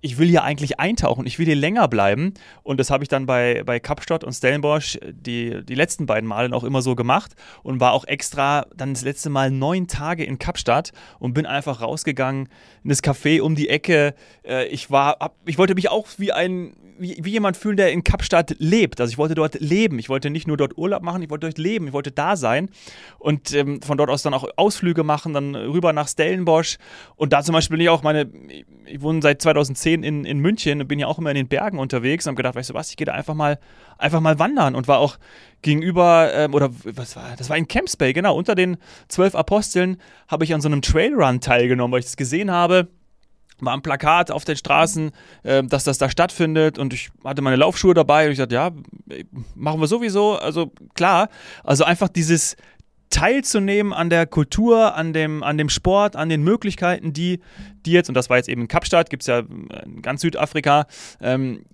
ich 0.00 0.18
will 0.18 0.28
hier 0.28 0.44
eigentlich 0.44 0.78
eintauchen, 0.78 1.26
ich 1.26 1.38
will 1.38 1.46
hier 1.46 1.56
länger 1.56 1.88
bleiben 1.88 2.34
und 2.62 2.78
das 2.78 2.90
habe 2.90 3.02
ich 3.02 3.08
dann 3.08 3.26
bei, 3.26 3.62
bei 3.64 3.80
Kapstadt 3.80 4.22
und 4.22 4.32
Stellenbosch 4.32 4.98
die, 5.10 5.64
die 5.64 5.74
letzten 5.74 6.06
beiden 6.06 6.28
Male 6.28 6.54
auch 6.54 6.64
immer 6.64 6.82
so 6.82 6.94
gemacht 6.94 7.32
und 7.62 7.80
war 7.80 7.92
auch 7.92 8.04
extra 8.04 8.66
dann 8.76 8.94
das 8.94 9.02
letzte 9.02 9.30
Mal 9.30 9.50
neun 9.50 9.88
Tage 9.88 10.24
in 10.24 10.38
Kapstadt 10.38 10.92
und 11.18 11.34
bin 11.34 11.46
einfach 11.46 11.80
rausgegangen 11.80 12.48
in 12.84 12.90
das 12.90 13.02
Café 13.02 13.40
um 13.40 13.56
die 13.56 13.68
Ecke. 13.68 14.14
Äh, 14.44 14.66
ich 14.68 14.90
war, 14.90 15.32
ich 15.44 15.58
wollte 15.58 15.74
mich 15.74 15.90
auch 15.90 16.06
wie 16.18 16.32
ein, 16.32 16.76
wie, 16.98 17.18
wie 17.20 17.30
jemand 17.30 17.56
fühlen, 17.56 17.76
der 17.76 17.90
in 17.92 18.04
Kapstadt 18.04 18.54
lebt. 18.58 19.00
Also 19.00 19.10
ich 19.10 19.18
wollte 19.18 19.34
dort 19.34 19.60
leben. 19.60 19.98
Ich 19.98 20.08
wollte 20.08 20.30
nicht 20.30 20.46
nur 20.46 20.56
dort 20.56 20.78
Urlaub 20.78 21.02
machen, 21.02 21.22
ich 21.22 21.30
wollte 21.30 21.48
dort 21.48 21.58
leben, 21.58 21.88
ich 21.88 21.92
wollte 21.92 22.12
da 22.12 22.36
sein 22.36 22.70
und 23.18 23.52
ähm, 23.52 23.82
von 23.82 23.98
dort 23.98 24.10
aus 24.10 24.22
dann 24.22 24.34
auch 24.34 24.48
Ausflüge 24.56 25.02
machen, 25.02 25.32
dann 25.32 25.56
rüber 25.56 25.92
nach 25.92 26.06
Stellenbosch. 26.06 26.78
Und 27.16 27.32
da 27.32 27.42
zum 27.42 27.54
Beispiel 27.54 27.76
bin 27.76 27.84
ich 27.84 27.90
auch 27.90 28.02
meine, 28.02 28.30
ich 28.86 29.00
wohne 29.00 29.20
seit 29.22 29.42
2010 29.64 30.02
in, 30.02 30.24
in 30.24 30.38
München 30.38 30.80
und 30.80 30.88
bin 30.88 30.98
ja 30.98 31.06
auch 31.06 31.18
immer 31.18 31.30
in 31.30 31.36
den 31.36 31.48
Bergen 31.48 31.78
unterwegs 31.78 32.26
und 32.26 32.30
habe 32.30 32.36
gedacht, 32.36 32.54
weißt 32.54 32.70
du 32.70 32.74
was, 32.74 32.90
ich 32.90 32.96
gehe 32.96 33.06
da 33.06 33.12
einfach 33.12 33.34
mal, 33.34 33.58
einfach 33.98 34.20
mal 34.20 34.38
wandern 34.38 34.74
und 34.74 34.88
war 34.88 34.98
auch 34.98 35.16
gegenüber, 35.62 36.30
ähm, 36.34 36.54
oder 36.54 36.70
was 36.84 37.16
war, 37.16 37.34
das 37.36 37.48
war 37.50 37.56
in 37.56 37.68
Camps 37.68 37.96
Bay, 37.96 38.12
genau, 38.12 38.36
unter 38.36 38.54
den 38.54 38.76
zwölf 39.08 39.34
Aposteln 39.34 39.96
habe 40.28 40.44
ich 40.44 40.54
an 40.54 40.60
so 40.60 40.68
einem 40.68 40.82
Trailrun 40.82 41.40
teilgenommen, 41.40 41.92
weil 41.92 42.00
ich 42.00 42.06
das 42.06 42.16
gesehen 42.16 42.50
habe. 42.50 42.88
War 43.58 43.72
ein 43.72 43.80
Plakat 43.80 44.30
auf 44.30 44.44
den 44.44 44.56
Straßen, 44.56 45.12
äh, 45.42 45.62
dass 45.62 45.84
das 45.84 45.96
da 45.96 46.10
stattfindet 46.10 46.78
und 46.78 46.92
ich 46.92 47.10
hatte 47.24 47.40
meine 47.40 47.56
Laufschuhe 47.56 47.94
dabei 47.94 48.26
und 48.26 48.32
ich 48.32 48.38
sagte, 48.38 48.54
ja, 48.54 48.70
machen 49.54 49.80
wir 49.80 49.86
sowieso, 49.86 50.36
also 50.36 50.72
klar, 50.94 51.30
also 51.64 51.84
einfach 51.84 52.08
dieses 52.08 52.56
teilzunehmen 53.10 53.92
an 53.92 54.10
der 54.10 54.26
Kultur, 54.26 54.94
an 54.94 55.12
dem, 55.12 55.42
an 55.42 55.58
dem 55.58 55.68
Sport, 55.68 56.16
an 56.16 56.28
den 56.28 56.42
Möglichkeiten, 56.42 57.12
die, 57.12 57.40
die 57.84 57.92
jetzt, 57.92 58.08
und 58.08 58.14
das 58.14 58.28
war 58.30 58.36
jetzt 58.36 58.48
eben 58.48 58.62
in 58.62 58.68
Kapstadt, 58.68 59.10
gibt 59.10 59.22
es 59.22 59.26
ja 59.26 59.40
in 59.84 60.02
ganz 60.02 60.20
Südafrika, 60.20 60.86
ähm, 61.20 61.64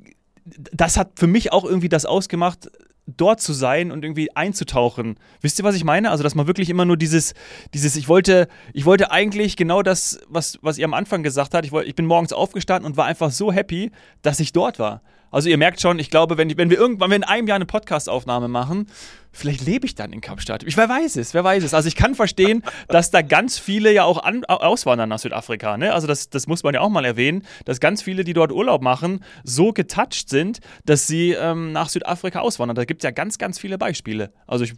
das 0.44 0.96
hat 0.96 1.12
für 1.16 1.26
mich 1.26 1.52
auch 1.52 1.64
irgendwie 1.64 1.88
das 1.88 2.04
ausgemacht, 2.04 2.68
dort 3.06 3.40
zu 3.40 3.52
sein 3.52 3.90
und 3.90 4.04
irgendwie 4.04 4.34
einzutauchen. 4.36 5.16
Wisst 5.40 5.58
ihr, 5.58 5.64
was 5.64 5.74
ich 5.74 5.84
meine? 5.84 6.10
Also, 6.10 6.22
dass 6.22 6.34
man 6.34 6.46
wirklich 6.46 6.70
immer 6.70 6.84
nur 6.84 6.96
dieses, 6.96 7.34
dieses, 7.74 7.96
ich 7.96 8.08
wollte, 8.08 8.48
ich 8.72 8.84
wollte 8.84 9.10
eigentlich 9.10 9.56
genau 9.56 9.82
das, 9.82 10.20
was, 10.28 10.58
was 10.62 10.78
ihr 10.78 10.84
am 10.84 10.94
Anfang 10.94 11.22
gesagt 11.22 11.54
habt. 11.54 11.64
Ich, 11.64 11.72
wollte, 11.72 11.88
ich 11.88 11.94
bin 11.94 12.06
morgens 12.06 12.32
aufgestanden 12.32 12.90
und 12.90 12.96
war 12.96 13.06
einfach 13.06 13.30
so 13.30 13.52
happy, 13.52 13.90
dass 14.22 14.40
ich 14.40 14.52
dort 14.52 14.78
war. 14.78 15.02
Also 15.32 15.48
ihr 15.48 15.56
merkt 15.56 15.80
schon, 15.80 15.98
ich 15.98 16.10
glaube, 16.10 16.36
wenn, 16.36 16.56
wenn 16.56 16.70
wir 16.70 16.78
irgendwann, 16.78 17.10
wenn 17.10 17.22
wir 17.22 17.24
in 17.26 17.30
einem 17.30 17.48
Jahr 17.48 17.56
eine 17.56 17.66
Podcast-Aufnahme 17.66 18.48
machen, 18.48 18.86
vielleicht 19.32 19.64
lebe 19.64 19.86
ich 19.86 19.94
dann 19.94 20.12
in 20.12 20.20
Kapstadt. 20.20 20.62
Ich, 20.62 20.76
wer 20.76 20.88
weiß 20.88 21.16
es, 21.16 21.32
wer 21.32 21.42
weiß 21.42 21.64
es. 21.64 21.72
Also 21.72 21.88
ich 21.88 21.96
kann 21.96 22.14
verstehen, 22.14 22.62
dass 22.88 23.10
da 23.10 23.22
ganz 23.22 23.58
viele 23.58 23.92
ja 23.92 24.04
auch 24.04 24.22
an, 24.22 24.44
auswandern 24.44 25.08
nach 25.08 25.18
Südafrika. 25.18 25.78
Ne? 25.78 25.92
Also 25.92 26.06
das, 26.06 26.28
das 26.28 26.46
muss 26.46 26.62
man 26.62 26.74
ja 26.74 26.80
auch 26.80 26.90
mal 26.90 27.04
erwähnen, 27.04 27.46
dass 27.64 27.80
ganz 27.80 28.02
viele, 28.02 28.24
die 28.24 28.34
dort 28.34 28.52
Urlaub 28.52 28.82
machen, 28.82 29.24
so 29.42 29.72
getoucht 29.72 30.28
sind, 30.28 30.60
dass 30.84 31.06
sie 31.06 31.32
ähm, 31.32 31.72
nach 31.72 31.88
Südafrika 31.88 32.40
auswandern. 32.40 32.76
Da 32.76 32.84
gibt 32.84 33.02
es 33.02 33.04
ja 33.04 33.10
ganz, 33.10 33.38
ganz 33.38 33.58
viele 33.58 33.78
Beispiele. 33.78 34.34
Also 34.46 34.64
ich, 34.64 34.74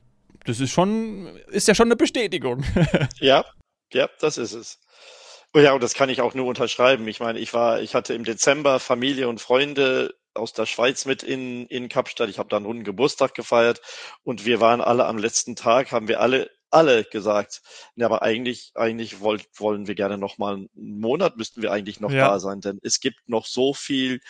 das 0.46 0.60
ist 0.60 0.70
schon, 0.70 1.36
ist 1.48 1.66
ja 1.66 1.74
schon 1.74 1.88
eine 1.88 1.96
Bestätigung. 1.96 2.62
ja, 3.18 3.44
ja, 3.92 4.08
das 4.20 4.38
ist 4.38 4.52
es. 4.52 4.78
Oh 5.52 5.60
ja, 5.60 5.72
und 5.72 5.82
das 5.82 5.94
kann 5.94 6.08
ich 6.08 6.20
auch 6.20 6.34
nur 6.34 6.46
unterschreiben. 6.46 7.06
Ich 7.08 7.20
meine, 7.20 7.38
ich 7.38 7.54
war, 7.54 7.80
ich 7.80 7.94
hatte 7.94 8.14
im 8.14 8.24
Dezember 8.24 8.80
Familie 8.80 9.28
und 9.28 9.40
Freunde 9.40 10.14
aus 10.34 10.52
der 10.52 10.66
Schweiz 10.66 11.04
mit 11.04 11.22
in, 11.22 11.66
in 11.66 11.88
Kapstadt. 11.88 12.28
Ich 12.28 12.38
habe 12.38 12.48
da 12.48 12.56
einen 12.56 12.66
runden 12.66 12.84
Geburtstag 12.84 13.34
gefeiert 13.34 13.80
und 14.22 14.44
wir 14.44 14.60
waren 14.60 14.80
alle 14.80 15.06
am 15.06 15.18
letzten 15.18 15.56
Tag, 15.56 15.92
haben 15.92 16.08
wir 16.08 16.20
alle 16.20 16.50
alle 16.74 17.04
gesagt, 17.04 17.62
ja, 17.94 18.06
aber 18.06 18.22
eigentlich, 18.22 18.72
eigentlich 18.74 19.20
wollt, 19.20 19.46
wollen 19.54 19.86
wir 19.86 19.94
gerne 19.94 20.18
noch 20.18 20.38
mal 20.38 20.54
einen 20.54 20.70
Monat 20.74 21.36
müssten 21.36 21.62
wir 21.62 21.70
eigentlich 21.70 22.00
noch 22.00 22.10
ja. 22.10 22.28
da 22.28 22.40
sein, 22.40 22.60
denn 22.60 22.80
es 22.82 22.98
gibt 22.98 23.28
noch 23.28 23.46
so 23.46 23.74
viel 23.74 24.20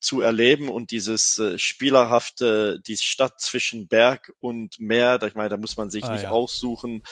zu 0.00 0.20
erleben 0.20 0.68
und 0.68 0.90
dieses 0.90 1.38
äh, 1.38 1.56
spielerhafte, 1.56 2.80
die 2.80 2.96
Stadt 2.96 3.40
zwischen 3.40 3.86
Berg 3.86 4.32
und 4.40 4.78
Meer, 4.80 5.18
da, 5.18 5.28
ich 5.28 5.36
meine, 5.36 5.50
da 5.50 5.56
muss 5.56 5.76
man 5.76 5.88
sich 5.88 6.04
ah, 6.04 6.12
nicht 6.12 6.24
ja. 6.24 6.30
aussuchen, 6.30 7.04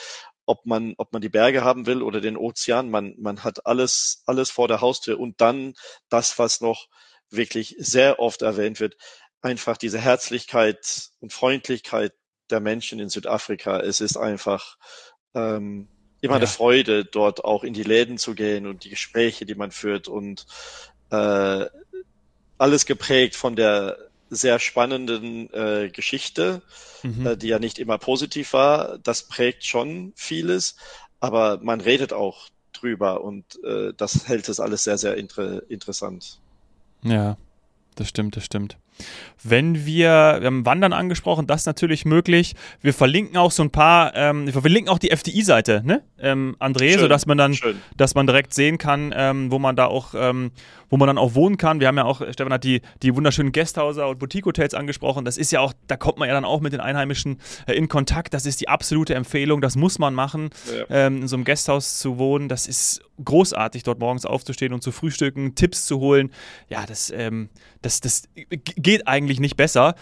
ob 0.45 0.65
man, 0.65 0.93
ob 0.97 1.13
man 1.13 1.21
die 1.21 1.29
Berge 1.29 1.63
haben 1.63 1.85
will 1.85 2.01
oder 2.01 2.21
den 2.21 2.37
Ozean. 2.37 2.91
Man, 2.91 3.15
man 3.17 3.43
hat 3.43 3.65
alles, 3.65 4.23
alles 4.25 4.51
vor 4.51 4.67
der 4.67 4.81
Haustür 4.81 5.19
und 5.19 5.39
dann 5.41 5.73
das, 6.09 6.37
was 6.37 6.61
noch 6.61 6.87
wirklich 7.35 7.75
sehr 7.79 8.19
oft 8.19 8.41
erwähnt 8.41 8.79
wird, 8.79 8.97
einfach 9.41 9.77
diese 9.77 9.99
Herzlichkeit 9.99 11.09
und 11.19 11.33
Freundlichkeit 11.33 12.13
der 12.49 12.59
Menschen 12.59 12.99
in 12.99 13.09
Südafrika. 13.09 13.79
Es 13.79 14.01
ist 14.01 14.17
einfach 14.17 14.77
ähm, 15.33 15.87
immer 16.21 16.33
ja. 16.33 16.37
eine 16.37 16.47
Freude, 16.47 17.05
dort 17.05 17.43
auch 17.43 17.63
in 17.63 17.73
die 17.73 17.83
Läden 17.83 18.17
zu 18.17 18.35
gehen 18.35 18.67
und 18.67 18.83
die 18.85 18.89
Gespräche, 18.89 19.45
die 19.45 19.55
man 19.55 19.71
führt 19.71 20.07
und 20.07 20.45
äh, 21.11 21.65
alles 22.57 22.85
geprägt 22.85 23.35
von 23.35 23.55
der 23.55 23.97
sehr 24.29 24.59
spannenden 24.59 25.51
äh, 25.53 25.89
Geschichte, 25.91 26.61
mhm. 27.03 27.27
äh, 27.27 27.37
die 27.37 27.47
ja 27.47 27.59
nicht 27.59 27.77
immer 27.77 27.97
positiv 27.97 28.53
war. 28.53 28.97
Das 28.99 29.27
prägt 29.27 29.65
schon 29.65 30.13
vieles, 30.15 30.75
aber 31.19 31.59
man 31.61 31.81
redet 31.81 32.13
auch 32.13 32.47
drüber 32.71 33.21
und 33.21 33.61
äh, 33.63 33.93
das 33.95 34.27
hält 34.27 34.49
es 34.49 34.59
alles 34.59 34.83
sehr, 34.83 34.97
sehr 34.97 35.17
inter 35.17 35.69
interessant. 35.69 36.39
Ja, 37.03 37.37
das 37.95 38.09
stimmt, 38.09 38.35
das 38.35 38.45
stimmt. 38.45 38.77
Wenn 39.43 39.85
wir, 39.85 40.37
wir 40.39 40.47
haben 40.47 40.65
Wandern 40.65 40.93
angesprochen, 40.93 41.47
das 41.47 41.61
ist 41.61 41.65
natürlich 41.65 42.05
möglich. 42.05 42.55
Wir 42.81 42.93
verlinken 42.93 43.37
auch 43.37 43.51
so 43.51 43.63
ein 43.63 43.71
paar, 43.71 44.15
ähm, 44.15 44.45
wir 44.45 44.53
verlinken 44.53 44.89
auch 44.89 44.99
die 44.99 45.11
FDI-Seite, 45.11 45.81
ne, 45.83 46.01
ähm, 46.19 46.55
André, 46.59 46.91
Schön. 46.91 47.01
sodass 47.01 47.25
man 47.25 47.37
dann, 47.37 47.53
Schön. 47.53 47.81
dass 47.97 48.15
man 48.15 48.25
direkt 48.25 48.53
sehen 48.53 48.77
kann, 48.77 49.13
ähm, 49.15 49.51
wo 49.51 49.59
man 49.59 49.75
da 49.75 49.87
auch, 49.87 50.13
ähm, 50.15 50.51
wo 50.89 50.97
man 50.97 51.07
dann 51.07 51.17
auch 51.17 51.35
wohnen 51.35 51.57
kann. 51.57 51.79
Wir 51.79 51.87
haben 51.87 51.97
ja 51.97 52.05
auch, 52.05 52.21
Stefan 52.31 52.53
hat 52.53 52.63
die, 52.63 52.81
die 53.01 53.15
wunderschönen 53.15 53.51
Guesthauser 53.51 54.07
und 54.07 54.19
Boutique-Hotels 54.19 54.75
angesprochen. 54.75 55.25
Das 55.25 55.37
ist 55.37 55.51
ja 55.51 55.59
auch, 55.59 55.73
da 55.87 55.97
kommt 55.97 56.19
man 56.19 56.27
ja 56.27 56.35
dann 56.35 56.45
auch 56.45 56.61
mit 56.61 56.71
den 56.71 56.79
Einheimischen 56.79 57.39
äh, 57.67 57.73
in 57.73 57.89
Kontakt. 57.89 58.33
Das 58.33 58.45
ist 58.45 58.61
die 58.61 58.69
absolute 58.69 59.15
Empfehlung. 59.15 59.59
Das 59.59 59.75
muss 59.75 59.99
man 59.99 60.13
machen, 60.13 60.51
ja. 60.71 61.07
ähm, 61.07 61.23
in 61.23 61.27
so 61.27 61.35
einem 61.35 61.45
Gasthaus 61.45 61.99
zu 61.99 62.17
wohnen. 62.17 62.47
Das 62.47 62.67
ist 62.67 63.01
großartig, 63.23 63.83
dort 63.83 63.99
morgens 63.99 64.25
aufzustehen 64.25 64.73
und 64.73 64.81
zu 64.81 64.91
frühstücken, 64.91 65.55
Tipps 65.55 65.85
zu 65.85 65.99
holen. 65.99 66.31
Ja, 66.69 66.85
das, 66.85 67.11
ähm, 67.11 67.49
das, 67.81 67.99
das 67.99 68.29
geht 68.83 69.07
eigentlich 69.07 69.39
nicht 69.39 69.57
besser. 69.57 69.95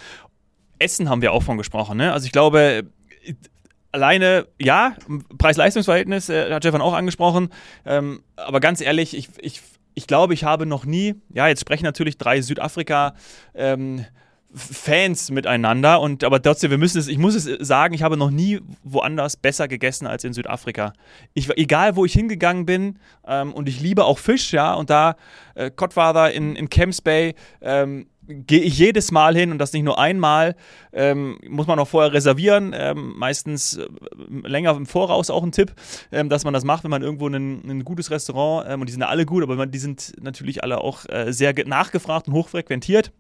Essen 0.80 1.10
haben 1.10 1.22
wir 1.22 1.32
auch 1.32 1.44
von 1.44 1.58
gesprochen. 1.58 1.98
Ne? 1.98 2.12
Also 2.12 2.26
ich 2.26 2.32
glaube, 2.32 2.84
alleine, 3.92 4.48
ja, 4.60 4.96
Preis-Leistungs-Verhältnis, 5.38 6.30
äh, 6.30 6.52
hat 6.52 6.64
Stefan 6.64 6.82
auch 6.82 6.94
angesprochen. 6.94 7.50
Ähm, 7.86 8.24
aber 8.36 8.60
ganz 8.60 8.82
ehrlich, 8.82 9.16
ich, 9.16 9.30
ich 9.40 9.62
ich 9.94 10.08
glaube, 10.08 10.34
ich 10.34 10.44
habe 10.44 10.66
noch 10.66 10.86
nie, 10.86 11.16
ja, 11.34 11.48
jetzt 11.48 11.62
sprechen 11.62 11.84
natürlich 11.84 12.18
drei 12.18 12.40
Südafrika- 12.40 13.14
ähm, 13.54 14.06
Fans 14.54 15.32
miteinander 15.32 16.02
und 16.02 16.26
aber 16.26 16.42
trotzdem, 16.42 16.72
wir 16.72 16.78
müssen 16.78 16.98
es, 16.98 17.08
ich 17.08 17.18
muss 17.18 17.36
es 17.36 17.66
sagen, 17.66 17.94
ich 17.94 18.04
habe 18.04 18.18
noch 18.18 18.32
nie 18.32 18.60
woanders 18.84 19.38
besser 19.38 19.70
gegessen 19.70 20.08
als 20.08 20.26
in 20.26 20.34
Südafrika. 20.34 20.92
Ich, 21.34 21.50
egal 21.58 21.96
wo 21.96 22.04
ich 22.04 22.12
hingegangen 22.12 22.66
bin 22.66 23.00
ähm, 23.26 23.54
und 23.54 23.70
ich 23.70 23.80
liebe 23.80 24.04
auch 24.04 24.20
Fisch, 24.20 24.52
ja, 24.52 24.74
und 24.74 24.90
da 24.90 25.16
äh, 25.56 25.72
Codfather 25.72 26.34
in, 26.34 26.58
in 26.58 26.70
Camps 26.70 27.00
Bay, 27.00 27.34
ähm, 27.62 28.08
gehe 28.28 28.62
ich 28.62 28.78
jedes 28.78 29.12
Mal 29.12 29.36
hin 29.36 29.52
und 29.52 29.58
das 29.58 29.74
nicht 29.74 29.84
nur 29.84 30.00
einmal. 30.00 30.56
Ähm, 30.94 31.40
muss 31.48 31.68
man 31.68 31.80
auch 31.80 31.88
vorher 31.88 32.14
reservieren, 32.14 32.74
ähm, 32.76 33.14
meistens 33.18 33.78
äh, 33.78 33.88
länger 34.44 34.76
im 34.76 34.86
Voraus 34.86 35.30
auch 35.30 35.44
ein 35.44 35.52
Tipp, 35.52 35.74
ähm, 36.12 36.30
dass 36.30 36.44
man 36.44 36.54
das 36.54 36.64
macht, 36.64 36.84
wenn 36.84 36.92
man 36.92 37.02
irgendwo 37.02 37.28
ein, 37.28 37.62
ein 37.70 37.84
gutes 37.84 38.12
Restaurant, 38.12 38.68
ähm, 38.70 38.82
und 38.82 38.88
die 38.88 38.94
sind 38.94 39.04
alle 39.04 39.26
gut, 39.26 39.44
aber 39.44 39.56
man, 39.56 39.72
die 39.72 39.80
sind 39.80 40.14
natürlich 40.22 40.64
alle 40.64 40.82
auch 40.82 41.06
äh, 41.10 41.32
sehr 41.32 41.54
nachgefragt 41.66 42.28
und 42.28 42.34
hochfrequentiert. 42.34 43.12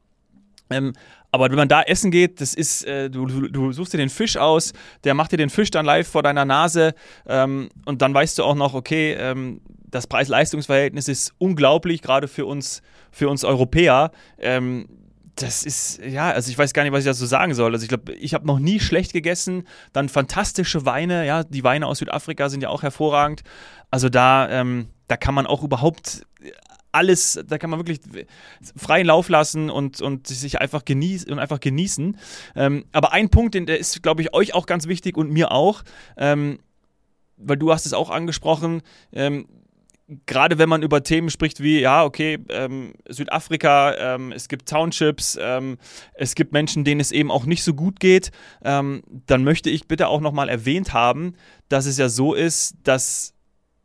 Ähm, 0.71 0.93
aber 1.31 1.49
wenn 1.49 1.55
man 1.55 1.69
da 1.69 1.81
essen 1.81 2.11
geht, 2.11 2.41
das 2.41 2.53
ist, 2.53 2.83
äh, 2.83 3.09
du, 3.09 3.25
du, 3.25 3.71
suchst 3.71 3.93
dir 3.93 3.97
den 3.97 4.09
Fisch 4.09 4.35
aus, 4.37 4.73
der 5.03 5.13
macht 5.13 5.31
dir 5.31 5.37
den 5.37 5.49
Fisch 5.49 5.71
dann 5.71 5.85
live 5.85 6.07
vor 6.07 6.23
deiner 6.23 6.45
Nase 6.45 6.93
ähm, 7.25 7.69
und 7.85 8.01
dann 8.01 8.13
weißt 8.13 8.37
du 8.37 8.43
auch 8.43 8.55
noch, 8.55 8.73
okay, 8.73 9.13
ähm, 9.13 9.61
das 9.89 10.07
Preis-Leistungs-Verhältnis 10.07 11.07
ist 11.07 11.33
unglaublich, 11.37 12.01
gerade 12.01 12.27
für 12.27 12.45
uns, 12.45 12.81
für 13.11 13.29
uns 13.29 13.43
Europäer. 13.43 14.11
Ähm, 14.39 14.87
das 15.35 15.63
ist, 15.63 15.99
ja, 16.03 16.31
also 16.31 16.49
ich 16.51 16.57
weiß 16.57 16.73
gar 16.73 16.83
nicht, 16.83 16.91
was 16.91 16.99
ich 16.99 17.05
dazu 17.05 17.25
sagen 17.25 17.53
soll. 17.53 17.73
Also 17.73 17.83
ich 17.83 17.89
glaube, 17.89 18.13
ich 18.13 18.33
habe 18.33 18.45
noch 18.45 18.59
nie 18.59 18.79
schlecht 18.79 19.13
gegessen. 19.13 19.67
Dann 19.93 20.09
fantastische 20.09 20.85
Weine, 20.85 21.25
ja, 21.25 21.43
die 21.43 21.63
Weine 21.63 21.87
aus 21.87 21.99
Südafrika 21.99 22.49
sind 22.49 22.61
ja 22.61 22.69
auch 22.69 22.83
hervorragend. 22.83 23.41
Also 23.89 24.09
da, 24.09 24.49
ähm, 24.49 24.87
da 25.07 25.17
kann 25.17 25.33
man 25.33 25.47
auch 25.47 25.63
überhaupt 25.63 26.23
alles, 26.91 27.39
da 27.47 27.57
kann 27.57 27.69
man 27.69 27.79
wirklich 27.79 27.99
freien 28.75 29.07
Lauf 29.07 29.29
lassen 29.29 29.69
und, 29.69 30.01
und 30.01 30.27
sich 30.27 30.59
einfach 30.59 30.85
genießen 30.85 31.31
und 31.31 31.39
einfach 31.39 31.59
genießen. 31.59 32.17
Ähm, 32.55 32.85
aber 32.91 33.13
ein 33.13 33.29
Punkt, 33.29 33.55
der 33.55 33.79
ist, 33.79 34.01
glaube 34.03 34.21
ich, 34.21 34.33
euch 34.33 34.53
auch 34.53 34.65
ganz 34.65 34.87
wichtig 34.87 35.17
und 35.17 35.31
mir 35.31 35.51
auch, 35.51 35.83
ähm, 36.17 36.59
weil 37.37 37.57
du 37.57 37.71
hast 37.71 37.85
es 37.85 37.93
auch 37.93 38.09
angesprochen, 38.09 38.81
ähm, 39.11 39.47
gerade 40.25 40.57
wenn 40.57 40.69
man 40.69 40.83
über 40.83 41.03
Themen 41.03 41.29
spricht 41.29 41.61
wie, 41.61 41.79
ja, 41.79 42.03
okay, 42.03 42.39
ähm, 42.49 42.93
Südafrika, 43.07 44.15
ähm, 44.15 44.31
es 44.31 44.49
gibt 44.49 44.67
Townships, 44.67 45.37
ähm, 45.41 45.77
es 46.13 46.35
gibt 46.35 46.51
Menschen, 46.51 46.83
denen 46.83 46.99
es 46.99 47.11
eben 47.11 47.31
auch 47.31 47.45
nicht 47.45 47.63
so 47.63 47.73
gut 47.73 47.99
geht, 47.99 48.31
ähm, 48.63 49.03
dann 49.25 49.43
möchte 49.43 49.69
ich 49.69 49.87
bitte 49.87 50.07
auch 50.07 50.21
nochmal 50.21 50.49
erwähnt 50.49 50.93
haben, 50.93 51.33
dass 51.69 51.85
es 51.85 51.97
ja 51.97 52.09
so 52.09 52.33
ist, 52.33 52.75
dass 52.83 53.33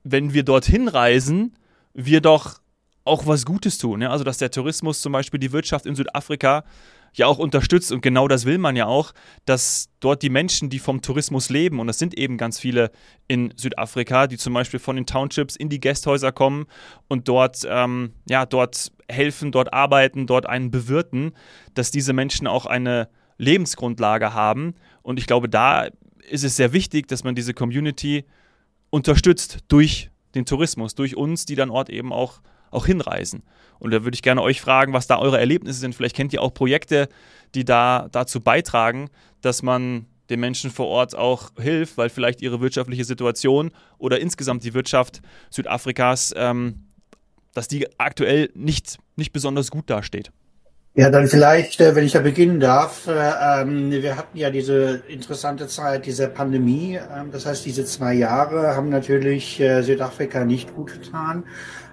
wenn 0.03 0.35
wir 0.35 0.43
dorthin 0.43 0.89
reisen, 0.89 1.57
wir 1.95 2.21
doch 2.21 2.61
auch 3.07 3.27
was 3.27 3.45
Gutes 3.45 3.79
tun. 3.79 4.03
Ja? 4.03 4.11
Also, 4.11 4.25
dass 4.25 4.39
der 4.39 4.51
Tourismus 4.51 5.01
zum 5.01 5.13
Beispiel 5.13 5.41
die 5.41 5.53
Wirtschaft 5.53 5.87
in 5.87 5.95
Südafrika 5.95 6.65
ja 7.15 7.27
auch 7.27 7.39
unterstützt. 7.39 7.93
Und 7.93 8.03
genau 8.03 8.29
das 8.29 8.45
will 8.45 8.59
man 8.59 8.77
ja 8.77 8.87
auch, 8.87 9.13
dass 9.45 9.89
dort 10.01 10.23
die 10.23 10.29
Menschen, 10.29 10.69
die 10.71 10.79
vom 10.79 11.03
Tourismus 11.03 11.51
leben, 11.51 11.81
und 11.81 11.87
das 11.87 11.99
sind 11.99 12.17
eben 12.17 12.37
ganz 12.37 12.59
viele 12.59 12.91
in 13.27 13.53
Südafrika, 13.57 14.27
die 14.27 14.37
zum 14.37 14.53
Beispiel 14.55 14.81
von 14.81 14.97
den 14.97 15.07
Townships 15.07 15.57
in 15.57 15.69
die 15.69 15.81
Gästhäuser 15.81 16.33
kommen 16.33 16.67
und 17.09 17.29
dort, 17.29 17.67
ähm, 17.69 18.13
ja, 18.29 18.47
dort 18.47 18.93
helfen, 19.09 19.53
dort 19.53 19.73
arbeiten, 19.73 20.27
dort 20.27 20.47
einen 20.47 20.71
bewirten, 20.71 21.33
dass 21.75 21.91
diese 21.91 22.13
Menschen 22.13 22.47
auch 22.47 22.67
eine 22.67 23.09
Lebensgrundlage 23.39 24.35
haben. 24.35 24.75
Und 25.03 25.19
ich 25.19 25.27
glaube, 25.27 25.49
da 25.49 25.89
ist 26.29 26.45
es 26.45 26.57
sehr 26.57 26.73
wichtig, 26.73 27.09
dass 27.09 27.25
man 27.25 27.35
diese 27.35 27.55
Community 27.55 28.25
unterstützt 28.91 29.59
durch 29.69 30.11
den 30.35 30.45
Tourismus, 30.45 30.95
durch 30.95 31.17
uns, 31.17 31.47
die 31.47 31.55
dann 31.55 31.71
Ort 31.71 31.89
eben 31.89 32.13
auch 32.13 32.41
auch 32.71 32.87
hinreisen. 32.87 33.43
Und 33.79 33.93
da 33.93 34.05
würde 34.05 34.15
ich 34.15 34.23
gerne 34.23 34.43
euch 34.43 34.61
fragen, 34.61 34.93
was 34.93 35.07
da 35.07 35.19
eure 35.19 35.39
Erlebnisse 35.39 35.81
sind. 35.81 35.95
Vielleicht 35.95 36.17
kennt 36.17 36.33
ihr 36.33 36.43
auch 36.43 36.55
Projekte, 36.55 37.09
die 37.55 37.65
da 37.65 38.09
dazu 38.11 38.41
beitragen, 38.41 39.11
dass 39.43 39.63
man 39.63 40.07
den 40.31 40.41
Menschen 40.41 40.71
vor 40.71 40.89
Ort 40.89 41.15
auch 41.15 41.51
hilft, 41.59 41.97
weil 41.99 42.09
vielleicht 42.09 42.43
ihre 42.43 42.61
wirtschaftliche 42.61 43.05
Situation 43.05 43.71
oder 43.99 44.21
insgesamt 44.21 44.65
die 44.65 44.75
Wirtschaft 44.75 45.21
Südafrikas, 45.51 46.35
ähm, 46.37 46.87
dass 47.55 47.69
die 47.69 47.87
aktuell 47.99 48.51
nicht, 48.55 48.99
nicht 49.17 49.33
besonders 49.33 49.71
gut 49.71 49.89
dasteht. 49.89 50.33
Ja, 50.99 51.11
dann 51.11 51.29
vielleicht, 51.29 51.79
äh, 51.83 51.95
wenn 51.95 52.07
ich 52.07 52.13
da 52.13 52.21
beginnen 52.21 52.59
darf. 52.59 53.07
Äh, 53.07 53.13
ähm, 53.61 53.91
wir 53.91 54.17
hatten 54.17 54.39
ja 54.39 54.49
diese 54.49 55.03
interessante 55.09 55.67
Zeit, 55.67 56.07
diese 56.07 56.27
Pandemie. 56.27 56.99
Ähm, 57.15 57.31
das 57.31 57.45
heißt, 57.45 57.67
diese 57.67 57.85
zwei 57.85 58.15
Jahre 58.15 58.75
haben 58.75 58.89
natürlich 58.89 59.61
äh, 59.61 59.83
Südafrika 59.83 60.47
nicht 60.47 60.75
gut 60.75 60.95
getan. 60.95 61.45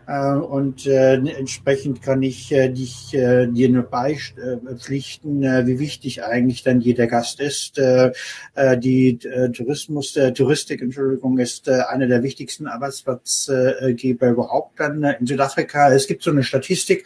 Äh, 0.07 0.35
und 0.35 0.85
äh, 0.85 1.15
entsprechend 1.15 2.01
kann 2.01 2.21
ich 2.23 2.51
äh, 2.51 2.69
dich, 2.69 3.13
äh, 3.13 3.47
dir 3.47 3.69
nur 3.69 3.83
beipflichten, 3.83 5.43
äh, 5.43 5.65
wie 5.65 5.79
wichtig 5.79 6.23
eigentlich 6.23 6.63
dann 6.63 6.81
jeder 6.81 7.07
Gast 7.07 7.39
ist. 7.39 7.77
Äh, 7.77 8.11
äh, 8.55 8.77
die 8.77 9.19
äh, 9.23 9.49
Tourismus, 9.49 10.15
äh, 10.17 10.33
Touristik, 10.33 10.81
Entschuldigung, 10.81 11.37
ist 11.37 11.67
äh, 11.67 11.81
einer 11.89 12.07
der 12.07 12.23
wichtigsten 12.23 12.67
Arbeitsplatzgeber 12.67 14.29
überhaupt 14.29 14.79
dann 14.79 15.03
äh, 15.03 15.15
in 15.19 15.27
Südafrika. 15.27 15.93
Es 15.93 16.07
gibt 16.07 16.23
so 16.23 16.31
eine 16.31 16.43
Statistik, 16.43 17.05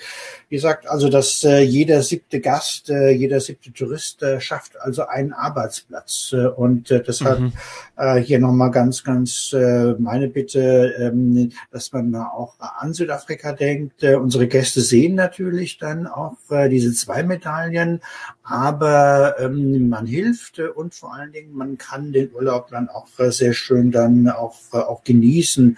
die 0.49 0.57
sagt 0.57 0.87
also, 0.87 1.09
dass 1.09 1.43
äh, 1.43 1.61
jeder 1.61 2.01
siebte 2.01 2.39
Gast, 2.39 2.89
äh, 2.89 3.11
jeder 3.11 3.39
siebte 3.39 3.71
Tourist 3.71 4.23
äh, 4.23 4.39
schafft 4.41 4.79
also 4.79 5.05
einen 5.05 5.33
Arbeitsplatz. 5.33 6.31
Äh, 6.33 6.47
und 6.47 6.89
äh, 6.91 7.03
deshalb 7.03 7.39
mhm. 7.39 7.53
äh, 7.95 8.19
hier 8.19 8.39
nochmal 8.39 8.71
ganz, 8.71 9.03
ganz 9.03 9.53
äh, 9.53 9.93
meine 9.99 10.27
Bitte, 10.27 10.95
ähm, 10.99 11.51
dass 11.71 11.91
man 11.91 12.11
da 12.11 12.27
auch 12.27 12.55
an 12.59 12.86
Südafrika 12.93 13.53
denkt. 13.53 14.03
Äh, 14.03 14.15
unsere 14.15 14.47
Gäste 14.47 14.81
sehen 14.81 15.15
natürlich 15.15 15.77
dann 15.77 16.07
auch 16.07 16.37
äh, 16.49 16.69
diese 16.69 16.93
zwei 16.93 17.23
Medaillen, 17.23 18.01
aber 18.49 19.35
ähm, 19.39 19.89
man 19.89 20.05
hilft 20.05 20.59
äh, 20.59 20.67
und 20.67 20.95
vor 20.95 21.13
allen 21.13 21.33
Dingen 21.33 21.53
man 21.53 21.77
kann 21.77 22.13
den 22.13 22.33
Urlaub 22.33 22.69
dann 22.69 22.87
auch 22.87 23.07
äh, 23.19 23.29
sehr 23.29 23.51
schön 23.51 23.91
dann 23.91 24.29
auch, 24.29 24.55
äh, 24.71 24.77
auch 24.77 25.03
genießen. 25.03 25.77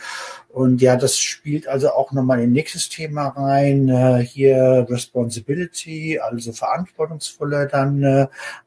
Und 0.50 0.82
ja, 0.82 0.96
das 0.96 1.18
spielt 1.18 1.68
also 1.68 1.92
auch 1.92 2.12
nochmal 2.12 2.42
in 2.42 2.52
nächstes 2.52 2.90
Thema 2.90 3.30
rein. 3.30 3.90
Äh, 3.90 4.20
hier 4.20 4.86
Responsibility, 4.88 6.20
also 6.20 6.54
verantwortungsvoller 6.54 7.66
dann 7.66 8.04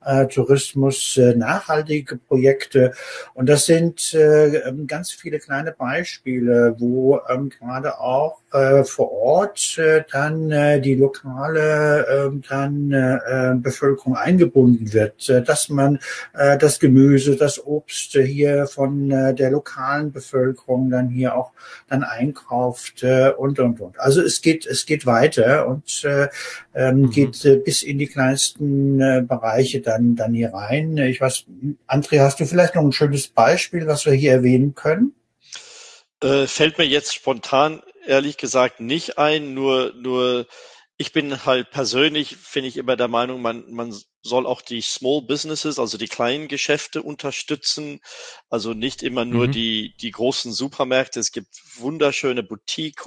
äh, 0.05 0.27
Tourismus, 0.27 1.17
äh, 1.17 1.37
nachhaltige 1.37 2.17
Projekte. 2.17 2.95
Und 3.35 3.49
das 3.49 3.67
sind 3.67 4.15
äh, 4.15 4.73
ganz 4.89 5.13
viele 5.13 5.39
kleine 5.39 5.71
Beispiele, 5.71 6.75
wo 6.79 7.21
ähm, 7.29 7.51
gerade 7.51 8.01
auch 8.01 8.42
äh, 8.53 8.85
vor 8.85 9.13
Ort 9.13 9.79
äh, 9.79 10.05
dann 10.11 10.51
äh, 10.51 10.81
die 10.81 10.95
lokale 10.95 12.07
äh, 12.07 12.31
dann 12.49 12.93
äh, 12.93 13.55
Bevölkerung 13.57 14.17
eingebunden 14.17 14.93
wird, 14.93 15.29
äh, 15.29 15.43
dass 15.43 15.69
man 15.69 15.99
äh, 16.35 16.59
das 16.59 16.79
Gemüse, 16.79 17.37
das 17.37 17.65
Obst 17.65 18.13
hier 18.13 18.67
von 18.67 19.11
äh, 19.11 19.35
der 19.35 19.51
lokalen 19.51 20.13
Bevölkerung 20.13 20.91
dann 20.91 21.09
hier 21.09 21.35
auch 21.35 21.53
dann 21.89 22.03
einkauft 22.03 23.03
äh, 23.03 23.31
und 23.31 23.59
und 23.59 23.81
und. 23.81 23.99
Also 23.99 24.21
es 24.23 24.43
geht 24.43 24.67
es 24.67 24.87
geht 24.87 25.07
weiter 25.07 25.67
und 25.67 26.05
äh, 26.05 26.29
ähm, 26.75 27.03
mhm. 27.03 27.11
geht 27.11 27.45
äh, 27.45 27.57
bis 27.57 27.83
in 27.83 27.99
die 27.99 28.07
kleinsten 28.07 29.01
äh, 29.01 29.23
Bereiche 29.27 29.81
dann 29.81 30.17
dann 30.17 30.35
hier 30.35 30.53
rein. 30.53 30.97
Ich 30.99 31.21
weiß, 31.21 31.45
André, 31.87 32.21
hast 32.21 32.41
du 32.41 32.47
vielleicht 32.47 32.75
noch 32.75 32.83
ein 32.83 32.93
schönes 32.93 33.29
Beispiel, 33.29 33.87
was 33.87 34.07
wir 34.07 34.13
hier 34.13 34.33
erwähnen 34.33 34.75
können? 34.75 35.15
Äh, 36.23 36.47
fällt 36.47 36.79
mir 36.79 36.87
jetzt 36.87 37.15
spontan 37.15 37.83
ehrlich 38.07 38.37
gesagt 38.37 38.81
nicht 38.81 39.19
ein, 39.19 39.55
nur 39.55 39.93
nur 39.95 40.47
ich 41.03 41.13
bin 41.13 41.45
halt 41.45 41.71
persönlich, 41.71 42.37
finde 42.37 42.69
ich 42.69 42.77
immer 42.77 42.95
der 42.97 43.09
Meinung, 43.09 43.43
man, 43.43 43.65
man 43.73 43.93
soll 44.23 44.47
auch 44.47 44.63
die 44.63 44.83
Small 44.83 45.23
Businesses, 45.23 45.81
also 45.81 45.99
die 45.99 46.07
kleinen 46.07 46.47
Geschäfte 46.47 47.03
unterstützen. 47.03 48.01
Also 48.51 48.73
nicht 48.73 49.03
immer 49.03 49.25
nur 49.25 49.49
mhm. 49.49 49.53
die, 49.53 49.97
die 49.97 50.13
großen 50.13 50.53
Supermärkte. 50.53 51.19
Es 51.19 51.33
gibt 51.33 51.49
wunderschöne 51.77 52.45
Boutique, 52.45 53.03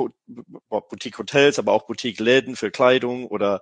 Boutique 0.68 1.18
Hotels, 1.18 1.58
aber 1.58 1.72
auch 1.72 1.88
Boutique 1.88 2.20
Läden 2.20 2.58
für 2.58 2.70
Kleidung 2.70 3.28
oder, 3.28 3.62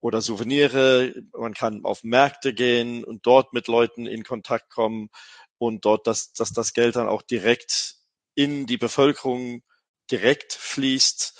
oder 0.00 0.22
Souvenire. 0.22 1.12
Man 1.32 1.52
kann 1.52 1.84
auf 1.84 2.02
Märkte 2.02 2.54
gehen 2.54 3.04
und 3.04 3.26
dort 3.26 3.52
mit 3.52 3.68
Leuten 3.68 4.06
in 4.06 4.24
Kontakt 4.24 4.70
kommen 4.70 5.10
und 5.58 5.84
dort, 5.84 6.06
dass, 6.06 6.32
dass 6.32 6.52
das 6.52 6.72
Geld 6.72 6.96
dann 6.96 7.08
auch 7.08 7.20
direkt 7.20 7.96
in 8.34 8.66
die 8.66 8.78
Bevölkerung 8.78 9.62
direkt 10.10 10.52
fließt 10.52 11.34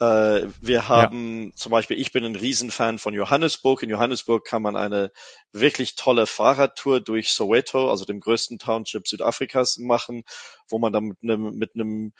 äh, 0.00 0.46
wir 0.60 0.88
haben 0.88 1.46
ja. 1.46 1.56
zum 1.56 1.72
Beispiel, 1.72 2.00
ich 2.00 2.12
bin 2.12 2.24
ein 2.24 2.36
Riesenfan 2.36 2.98
von 2.98 3.14
Johannesburg. 3.14 3.82
In 3.82 3.90
Johannesburg 3.90 4.44
kann 4.44 4.62
man 4.62 4.76
eine 4.76 5.10
wirklich 5.52 5.96
tolle 5.96 6.26
Fahrradtour 6.26 7.00
durch 7.00 7.32
Soweto, 7.32 7.90
also 7.90 8.04
dem 8.04 8.20
größten 8.20 8.58
Township 8.58 9.08
Südafrikas, 9.08 9.78
machen, 9.78 10.22
wo 10.68 10.78
man 10.78 10.92
dann 10.92 11.04
mit 11.04 11.18
einem, 11.22 11.56
mit 11.56 11.74
einem 11.74 12.12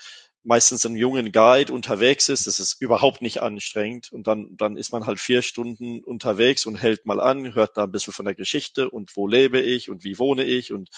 meistens 0.42 0.86
einem 0.86 0.96
jungen 0.96 1.30
Guide 1.30 1.72
unterwegs 1.72 2.28
ist. 2.28 2.48
Das 2.48 2.58
ist 2.58 2.80
überhaupt 2.80 3.22
nicht 3.22 3.42
anstrengend. 3.42 4.10
Und 4.12 4.26
dann, 4.26 4.56
dann 4.56 4.76
ist 4.76 4.92
man 4.92 5.06
halt 5.06 5.20
vier 5.20 5.42
Stunden 5.42 6.02
unterwegs 6.02 6.66
und 6.66 6.76
hält 6.76 7.06
mal 7.06 7.20
an, 7.20 7.54
hört 7.54 7.76
da 7.76 7.84
ein 7.84 7.92
bisschen 7.92 8.12
von 8.12 8.24
der 8.24 8.34
Geschichte 8.34 8.90
und 8.90 9.14
wo 9.14 9.28
lebe 9.28 9.60
ich 9.60 9.88
und 9.88 10.02
wie 10.02 10.18
wohne 10.18 10.44
ich 10.44 10.72
und 10.72 10.88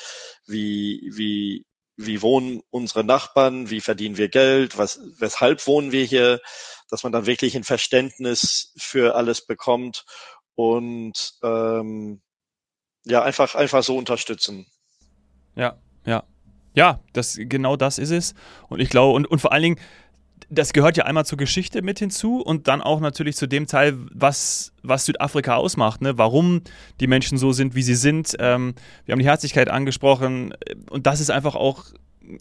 wie, 0.47 1.11
wie, 1.13 1.67
wie 2.07 2.23
wohnen 2.23 2.63
unsere 2.71 3.05
Nachbarn, 3.05 3.71
wie 3.71 3.81
verdienen 3.81 4.17
wir 4.17 4.29
Geld, 4.29 4.79
was, 4.79 5.01
weshalb 5.19 5.67
wohnen 5.67 5.93
wir 5.93 6.05
hier, 6.05 6.41
dass 6.89 7.03
man 7.03 7.13
dann 7.13 7.27
wirklich 7.27 7.57
ein 7.57 7.65
Verständnis 7.65 8.73
für 8.77 9.15
alles 9.15 9.47
bekommt 9.47 10.05
und 10.55 11.35
ähm, 11.43 12.21
ja, 13.05 13.23
einfach, 13.23 13.55
einfach 13.55 13.83
so 13.83 13.97
unterstützen. 13.97 14.67
Ja, 15.55 15.79
ja. 16.05 16.25
Ja, 16.75 17.01
das, 17.13 17.37
genau 17.37 17.77
das 17.77 17.99
ist 17.99 18.11
es. 18.11 18.35
Und 18.69 18.81
ich 18.81 18.91
glaube, 18.91 19.15
und, 19.15 19.27
und 19.27 19.41
vor 19.41 19.53
allen 19.53 19.63
Dingen, 19.63 19.81
das 20.51 20.73
gehört 20.73 20.97
ja 20.97 21.05
einmal 21.05 21.25
zur 21.25 21.39
Geschichte 21.39 21.81
mit 21.81 22.01
hinzu 22.01 22.41
und 22.41 22.67
dann 22.67 22.83
auch 22.83 23.01
natürlich 23.01 23.37
zu 23.37 23.47
dem 23.47 23.67
Teil, 23.67 23.97
was, 24.13 24.73
was 24.83 25.05
Südafrika 25.05 25.55
ausmacht, 25.55 26.03
ne? 26.03 26.19
warum 26.19 26.63
die 26.99 27.07
Menschen 27.07 27.39
so 27.39 27.53
sind, 27.53 27.77
wie 27.77 27.83
sie 27.83 27.95
sind. 27.95 28.37
Ähm, 28.41 28.75
wir 29.05 29.13
haben 29.13 29.21
die 29.21 29.27
Herzlichkeit 29.27 29.69
angesprochen 29.71 30.53
und 30.91 31.07
das 31.07 31.21
ist 31.21 31.31
einfach 31.31 31.55
auch 31.55 31.85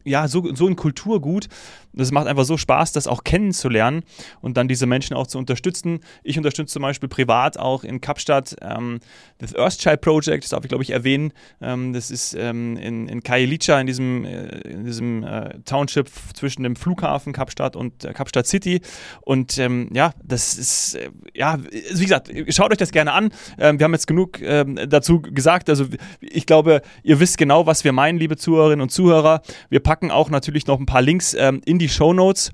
ja, 0.03 0.27
so, 0.27 0.53
so 0.53 0.67
ein 0.67 0.75
Kulturgut. 0.75 1.47
Das 1.93 2.11
macht 2.11 2.27
einfach 2.27 2.45
so 2.45 2.55
Spaß, 2.55 2.91
das 2.91 3.07
auch 3.07 3.23
kennenzulernen 3.23 4.03
und 4.41 4.57
dann 4.57 4.67
diese 4.67 4.85
Menschen 4.85 5.15
auch 5.15 5.25
zu 5.25 5.37
unterstützen. 5.37 6.01
Ich 6.23 6.37
unterstütze 6.37 6.73
zum 6.73 6.83
Beispiel 6.83 7.09
privat 7.09 7.57
auch 7.57 7.83
in 7.83 7.99
Kapstadt 7.99 8.55
ähm, 8.61 8.99
das 9.39 9.55
Earthchild 9.55 10.01
Project, 10.01 10.43
das 10.43 10.51
darf 10.51 10.63
ich 10.63 10.69
glaube 10.69 10.83
ich 10.83 10.91
erwähnen. 10.91 11.33
Ähm, 11.61 11.93
das 11.93 12.11
ist 12.11 12.35
ähm, 12.35 12.77
in, 12.77 13.07
in 13.07 13.23
Kailicha, 13.23 13.79
in 13.79 13.87
diesem, 13.87 14.23
äh, 14.23 14.59
in 14.59 14.85
diesem 14.85 15.23
äh, 15.23 15.59
Township 15.65 16.09
zwischen 16.33 16.63
dem 16.63 16.75
Flughafen 16.75 17.33
Kapstadt 17.33 17.75
und 17.75 18.05
äh, 18.05 18.13
Kapstadt 18.13 18.45
City. 18.45 18.81
Und 19.21 19.57
ähm, 19.57 19.89
ja, 19.93 20.13
das 20.23 20.57
ist, 20.57 20.95
äh, 20.95 21.09
ja, 21.33 21.57
wie 21.59 22.03
gesagt, 22.03 22.31
schaut 22.49 22.71
euch 22.71 22.77
das 22.77 22.91
gerne 22.91 23.13
an. 23.13 23.29
Ähm, 23.57 23.79
wir 23.79 23.85
haben 23.85 23.93
jetzt 23.93 24.07
genug 24.07 24.41
ähm, 24.41 24.79
dazu 24.87 25.21
gesagt. 25.21 25.69
Also 25.69 25.87
ich 26.19 26.45
glaube, 26.45 26.81
ihr 27.03 27.19
wisst 27.19 27.37
genau, 27.37 27.65
was 27.65 27.83
wir 27.83 27.93
meinen, 27.93 28.19
liebe 28.19 28.37
Zuhörerinnen 28.37 28.81
und 28.81 28.89
Zuhörer. 28.89 29.41
Wir 29.69 29.79
packen 29.79 30.11
auch 30.11 30.29
natürlich 30.29 30.67
noch 30.67 30.79
ein 30.79 30.85
paar 30.85 31.01
Links 31.01 31.33
ähm, 31.33 31.61
in 31.65 31.79
die 31.79 31.89
Show 31.89 32.13
Notes. 32.13 32.51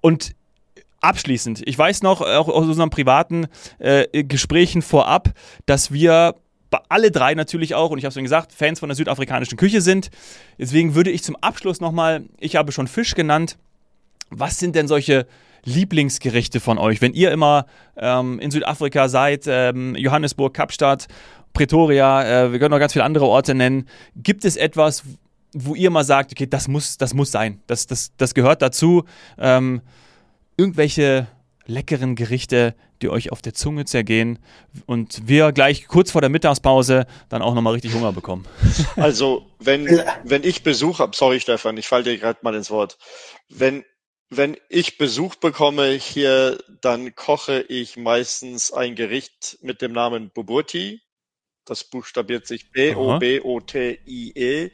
Und 0.00 0.34
abschließend, 1.00 1.62
ich 1.66 1.78
weiß 1.78 2.02
noch, 2.02 2.20
auch 2.20 2.48
aus 2.48 2.66
unseren 2.66 2.90
privaten 2.90 3.46
äh, 3.78 4.24
Gesprächen 4.24 4.82
vorab, 4.82 5.32
dass 5.66 5.92
wir 5.92 6.34
alle 6.88 7.10
drei 7.10 7.34
natürlich 7.34 7.74
auch, 7.74 7.90
und 7.90 7.98
ich 7.98 8.04
habe 8.04 8.08
es 8.08 8.14
schon 8.14 8.24
gesagt, 8.24 8.52
Fans 8.52 8.80
von 8.80 8.88
der 8.88 8.96
südafrikanischen 8.96 9.56
Küche 9.56 9.80
sind. 9.80 10.10
Deswegen 10.58 10.94
würde 10.94 11.10
ich 11.10 11.22
zum 11.22 11.36
Abschluss 11.36 11.80
nochmal, 11.80 12.24
ich 12.38 12.56
habe 12.56 12.72
schon 12.72 12.88
Fisch 12.88 13.14
genannt, 13.14 13.56
was 14.30 14.58
sind 14.58 14.74
denn 14.74 14.88
solche 14.88 15.26
Lieblingsgerichte 15.64 16.60
von 16.60 16.78
euch, 16.78 17.00
wenn 17.00 17.12
ihr 17.12 17.30
immer 17.32 17.66
ähm, 17.96 18.38
in 18.38 18.50
Südafrika 18.50 19.08
seid, 19.08 19.44
ähm, 19.46 19.94
Johannesburg, 19.96 20.54
Kapstadt, 20.54 21.06
Pretoria, 21.52 22.44
äh, 22.44 22.52
wir 22.52 22.58
können 22.58 22.70
noch 22.70 22.78
ganz 22.78 22.92
viele 22.92 23.04
andere 23.04 23.26
Orte 23.26 23.54
nennen. 23.54 23.88
Gibt 24.14 24.44
es 24.44 24.56
etwas, 24.56 25.04
wo 25.58 25.74
ihr 25.74 25.90
mal 25.90 26.04
sagt, 26.04 26.32
okay, 26.32 26.46
das 26.46 26.68
muss, 26.68 26.98
das 26.98 27.14
muss 27.14 27.30
sein, 27.30 27.62
das, 27.66 27.86
das, 27.86 28.12
das 28.16 28.34
gehört 28.34 28.62
dazu. 28.62 29.04
Ähm, 29.38 29.80
irgendwelche 30.56 31.28
leckeren 31.66 32.14
Gerichte, 32.14 32.74
die 33.02 33.08
euch 33.08 33.32
auf 33.32 33.42
der 33.42 33.54
Zunge 33.54 33.84
zergehen 33.84 34.38
und 34.86 35.26
wir 35.26 35.52
gleich 35.52 35.86
kurz 35.88 36.10
vor 36.10 36.20
der 36.20 36.30
Mittagspause 36.30 37.06
dann 37.28 37.42
auch 37.42 37.54
nochmal 37.54 37.74
richtig 37.74 37.94
Hunger 37.94 38.12
bekommen. 38.12 38.46
Also, 38.96 39.46
wenn, 39.58 39.86
wenn 40.24 40.44
ich 40.44 40.62
Besuch 40.62 41.00
habe, 41.00 41.16
sorry 41.16 41.40
Stefan, 41.40 41.76
ich 41.76 41.86
falle 41.86 42.04
dir 42.04 42.18
gerade 42.18 42.38
mal 42.42 42.54
ins 42.54 42.70
Wort, 42.70 42.98
wenn, 43.48 43.84
wenn 44.30 44.56
ich 44.68 44.98
Besuch 44.98 45.34
bekomme 45.36 45.90
hier, 45.90 46.58
dann 46.80 47.14
koche 47.14 47.62
ich 47.62 47.96
meistens 47.96 48.72
ein 48.72 48.94
Gericht 48.94 49.58
mit 49.62 49.82
dem 49.82 49.92
Namen 49.92 50.30
Boburti. 50.30 51.00
Das 51.66 51.84
buchstabiert 51.84 52.46
sich 52.46 52.70
B-O-B-O-T-I-E. 52.70 54.70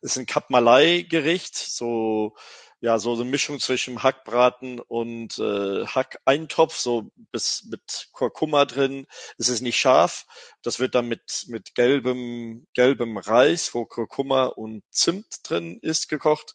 Ist 0.00 0.16
ein 0.16 0.26
Kapmalai-Gericht, 0.26 1.56
so 1.56 2.34
ja 2.80 2.98
so 2.98 3.14
eine 3.14 3.24
Mischung 3.24 3.58
zwischen 3.58 4.02
Hackbraten 4.02 4.80
und 4.80 5.38
äh, 5.38 5.86
Hackeintopf, 5.86 6.76
so 6.76 7.10
bis 7.32 7.66
mit 7.70 8.08
Kurkuma 8.12 8.64
drin. 8.64 9.06
Es 9.38 9.48
ist 9.48 9.62
nicht 9.62 9.78
scharf. 9.78 10.26
Das 10.62 10.78
wird 10.78 10.94
dann 10.94 11.08
mit 11.08 11.44
mit 11.48 11.74
gelbem 11.74 12.66
gelbem 12.74 13.18
Reis, 13.18 13.74
wo 13.74 13.86
Kurkuma 13.86 14.46
und 14.46 14.82
Zimt 14.90 15.26
drin 15.42 15.78
ist, 15.82 16.08
gekocht. 16.08 16.54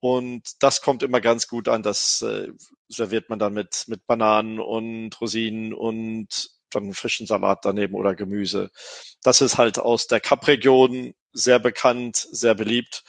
Und 0.00 0.62
das 0.62 0.82
kommt 0.82 1.02
immer 1.02 1.20
ganz 1.20 1.48
gut 1.48 1.68
an. 1.68 1.82
Das 1.82 2.22
äh, 2.22 2.48
serviert 2.88 3.30
man 3.30 3.38
dann 3.38 3.54
mit 3.54 3.84
mit 3.86 4.06
Bananen 4.06 4.60
und 4.60 5.18
Rosinen 5.20 5.72
und 5.72 6.50
dann 6.74 6.84
einen 6.84 6.94
frischen 6.94 7.26
Salat 7.26 7.64
daneben 7.64 7.94
oder 7.94 8.14
Gemüse. 8.14 8.70
Das 9.22 9.40
ist 9.40 9.58
halt 9.58 9.78
aus 9.78 10.06
der 10.06 10.20
Kap-Region 10.20 11.14
sehr 11.32 11.58
bekannt, 11.58 12.16
sehr 12.30 12.54
beliebt. 12.54 13.04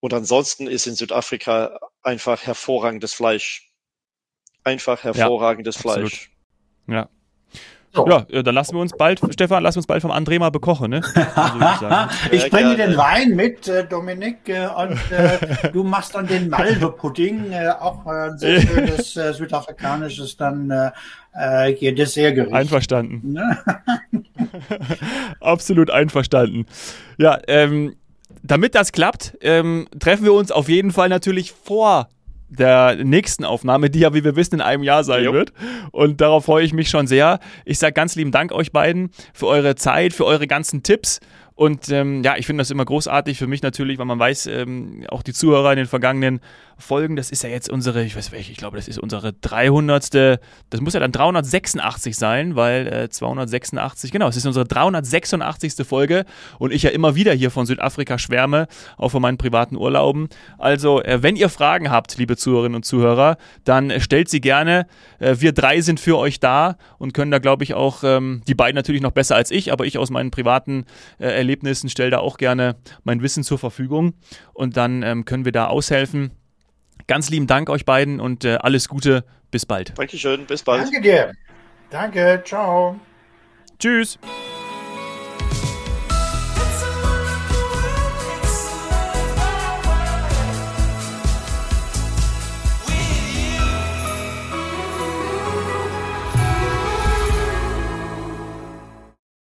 Und 0.00 0.12
ansonsten 0.12 0.66
ist 0.66 0.86
in 0.86 0.96
Südafrika 0.96 1.78
einfach 2.02 2.42
hervorragendes 2.42 3.14
Fleisch. 3.14 3.70
einfach 4.64 5.04
hervorragendes 5.04 5.76
ja, 5.76 5.80
Fleisch. 5.80 6.30
Ja. 6.86 7.08
Ja, 7.96 8.42
dann 8.42 8.54
lassen 8.54 8.74
wir 8.74 8.80
uns 8.80 8.92
bald, 8.92 9.20
Stefan, 9.30 9.62
lass 9.62 9.76
uns 9.76 9.86
bald 9.86 10.02
vom 10.02 10.10
André 10.10 10.38
mal 10.38 10.50
bekochen, 10.50 10.90
ne? 10.90 11.00
ich, 12.30 12.32
ich 12.44 12.50
bringe 12.50 12.76
den 12.76 12.96
Wein 12.96 13.36
mit, 13.36 13.68
äh, 13.68 13.86
Dominik, 13.86 14.48
äh, 14.48 14.66
und 14.66 14.98
äh, 15.10 15.70
du 15.72 15.84
machst 15.84 16.14
dann 16.14 16.26
den 16.26 16.48
Malve-Pudding, 16.48 17.52
äh, 17.52 17.70
auch 17.78 18.06
äh, 18.06 18.30
ein 18.30 18.38
sehr 18.38 18.60
schönes 18.62 19.16
äh, 19.16 19.32
südafrikanisches 19.32 20.36
dann 20.36 20.70
äh, 20.70 20.90
äh 21.34 21.74
hier 21.74 21.94
Dessertgericht. 21.94 22.52
Einverstanden. 22.52 23.32
Ne? 23.32 23.58
Absolut 25.40 25.90
einverstanden. 25.90 26.66
Ja, 27.18 27.38
ähm, 27.46 27.94
damit 28.42 28.74
das 28.74 28.92
klappt, 28.92 29.38
ähm, 29.40 29.86
treffen 29.98 30.24
wir 30.24 30.32
uns 30.32 30.50
auf 30.50 30.68
jeden 30.68 30.90
Fall 30.90 31.08
natürlich 31.08 31.52
vor 31.52 32.08
der 32.48 32.96
nächsten 33.02 33.44
Aufnahme, 33.44 33.90
die 33.90 34.00
ja, 34.00 34.14
wie 34.14 34.24
wir 34.24 34.36
wissen, 34.36 34.56
in 34.56 34.60
einem 34.60 34.82
Jahr 34.82 35.04
sein 35.04 35.24
jo. 35.24 35.32
wird. 35.32 35.52
Und 35.90 36.20
darauf 36.20 36.44
freue 36.44 36.64
ich 36.64 36.72
mich 36.72 36.88
schon 36.88 37.06
sehr. 37.06 37.40
Ich 37.64 37.78
sage 37.78 37.92
ganz 37.92 38.16
lieben 38.16 38.30
Dank 38.30 38.52
euch 38.52 38.72
beiden 38.72 39.10
für 39.32 39.46
eure 39.46 39.74
Zeit, 39.74 40.12
für 40.12 40.24
eure 40.24 40.46
ganzen 40.46 40.82
Tipps. 40.82 41.20
Und 41.56 41.88
ähm, 41.90 42.24
ja, 42.24 42.36
ich 42.36 42.46
finde 42.46 42.62
das 42.62 42.72
immer 42.72 42.84
großartig 42.84 43.38
für 43.38 43.46
mich 43.46 43.62
natürlich, 43.62 43.98
weil 43.98 44.06
man 44.06 44.18
weiß, 44.18 44.46
ähm, 44.46 45.04
auch 45.08 45.22
die 45.22 45.32
Zuhörer 45.32 45.70
in 45.72 45.76
den 45.76 45.86
vergangenen 45.86 46.40
Folgen, 46.78 47.16
das 47.16 47.30
ist 47.30 47.42
ja 47.42 47.48
jetzt 47.48 47.68
unsere, 47.68 48.04
ich 48.04 48.16
weiß 48.16 48.32
welche, 48.32 48.52
ich 48.52 48.58
glaube, 48.58 48.76
das 48.76 48.88
ist 48.88 48.98
unsere 48.98 49.32
300. 49.32 50.40
Das 50.70 50.80
muss 50.80 50.94
ja 50.94 51.00
dann 51.00 51.12
386 51.12 52.16
sein, 52.16 52.56
weil 52.56 52.86
äh, 52.86 53.08
286, 53.08 54.10
genau, 54.10 54.28
es 54.28 54.36
ist 54.36 54.46
unsere 54.46 54.64
386. 54.64 55.86
Folge 55.86 56.24
und 56.58 56.72
ich 56.72 56.82
ja 56.82 56.90
immer 56.90 57.14
wieder 57.14 57.32
hier 57.32 57.50
von 57.50 57.66
Südafrika 57.66 58.18
schwärme, 58.18 58.66
auch 58.96 59.10
von 59.10 59.22
meinen 59.22 59.38
privaten 59.38 59.76
Urlauben. 59.76 60.28
Also, 60.58 61.02
äh, 61.02 61.22
wenn 61.22 61.36
ihr 61.36 61.48
Fragen 61.48 61.90
habt, 61.90 62.16
liebe 62.18 62.36
Zuhörerinnen 62.36 62.76
und 62.76 62.84
Zuhörer, 62.84 63.36
dann 63.64 63.90
äh, 63.90 64.00
stellt 64.00 64.28
sie 64.28 64.40
gerne. 64.40 64.86
Äh, 65.18 65.36
wir 65.38 65.52
drei 65.52 65.80
sind 65.80 66.00
für 66.00 66.18
euch 66.18 66.40
da 66.40 66.76
und 66.98 67.14
können 67.14 67.30
da, 67.30 67.38
glaube 67.38 67.64
ich, 67.64 67.74
auch, 67.74 68.02
ähm, 68.04 68.42
die 68.46 68.54
beiden 68.54 68.76
natürlich 68.76 69.02
noch 69.02 69.12
besser 69.12 69.36
als 69.36 69.50
ich, 69.50 69.72
aber 69.72 69.86
ich 69.86 69.98
aus 69.98 70.10
meinen 70.10 70.30
privaten 70.30 70.84
äh, 71.18 71.26
Erlebnissen 71.26 71.88
stelle 71.88 72.10
da 72.10 72.18
auch 72.18 72.36
gerne 72.36 72.76
mein 73.04 73.22
Wissen 73.22 73.44
zur 73.44 73.58
Verfügung 73.58 74.14
und 74.52 74.76
dann 74.76 75.02
ähm, 75.02 75.24
können 75.24 75.44
wir 75.44 75.52
da 75.52 75.66
aushelfen. 75.66 76.32
Ganz 77.06 77.30
lieben 77.30 77.46
Dank 77.46 77.68
euch 77.70 77.84
beiden 77.84 78.20
und 78.20 78.44
äh, 78.44 78.56
alles 78.60 78.88
Gute. 78.88 79.24
Bis 79.50 79.66
bald. 79.66 79.96
Dankeschön, 79.96 80.46
bis 80.46 80.62
bald. 80.62 80.84
Danke 80.84 81.00
dir. 81.00 81.32
Danke, 81.90 82.42
ciao. 82.44 82.98
Tschüss. 83.78 84.18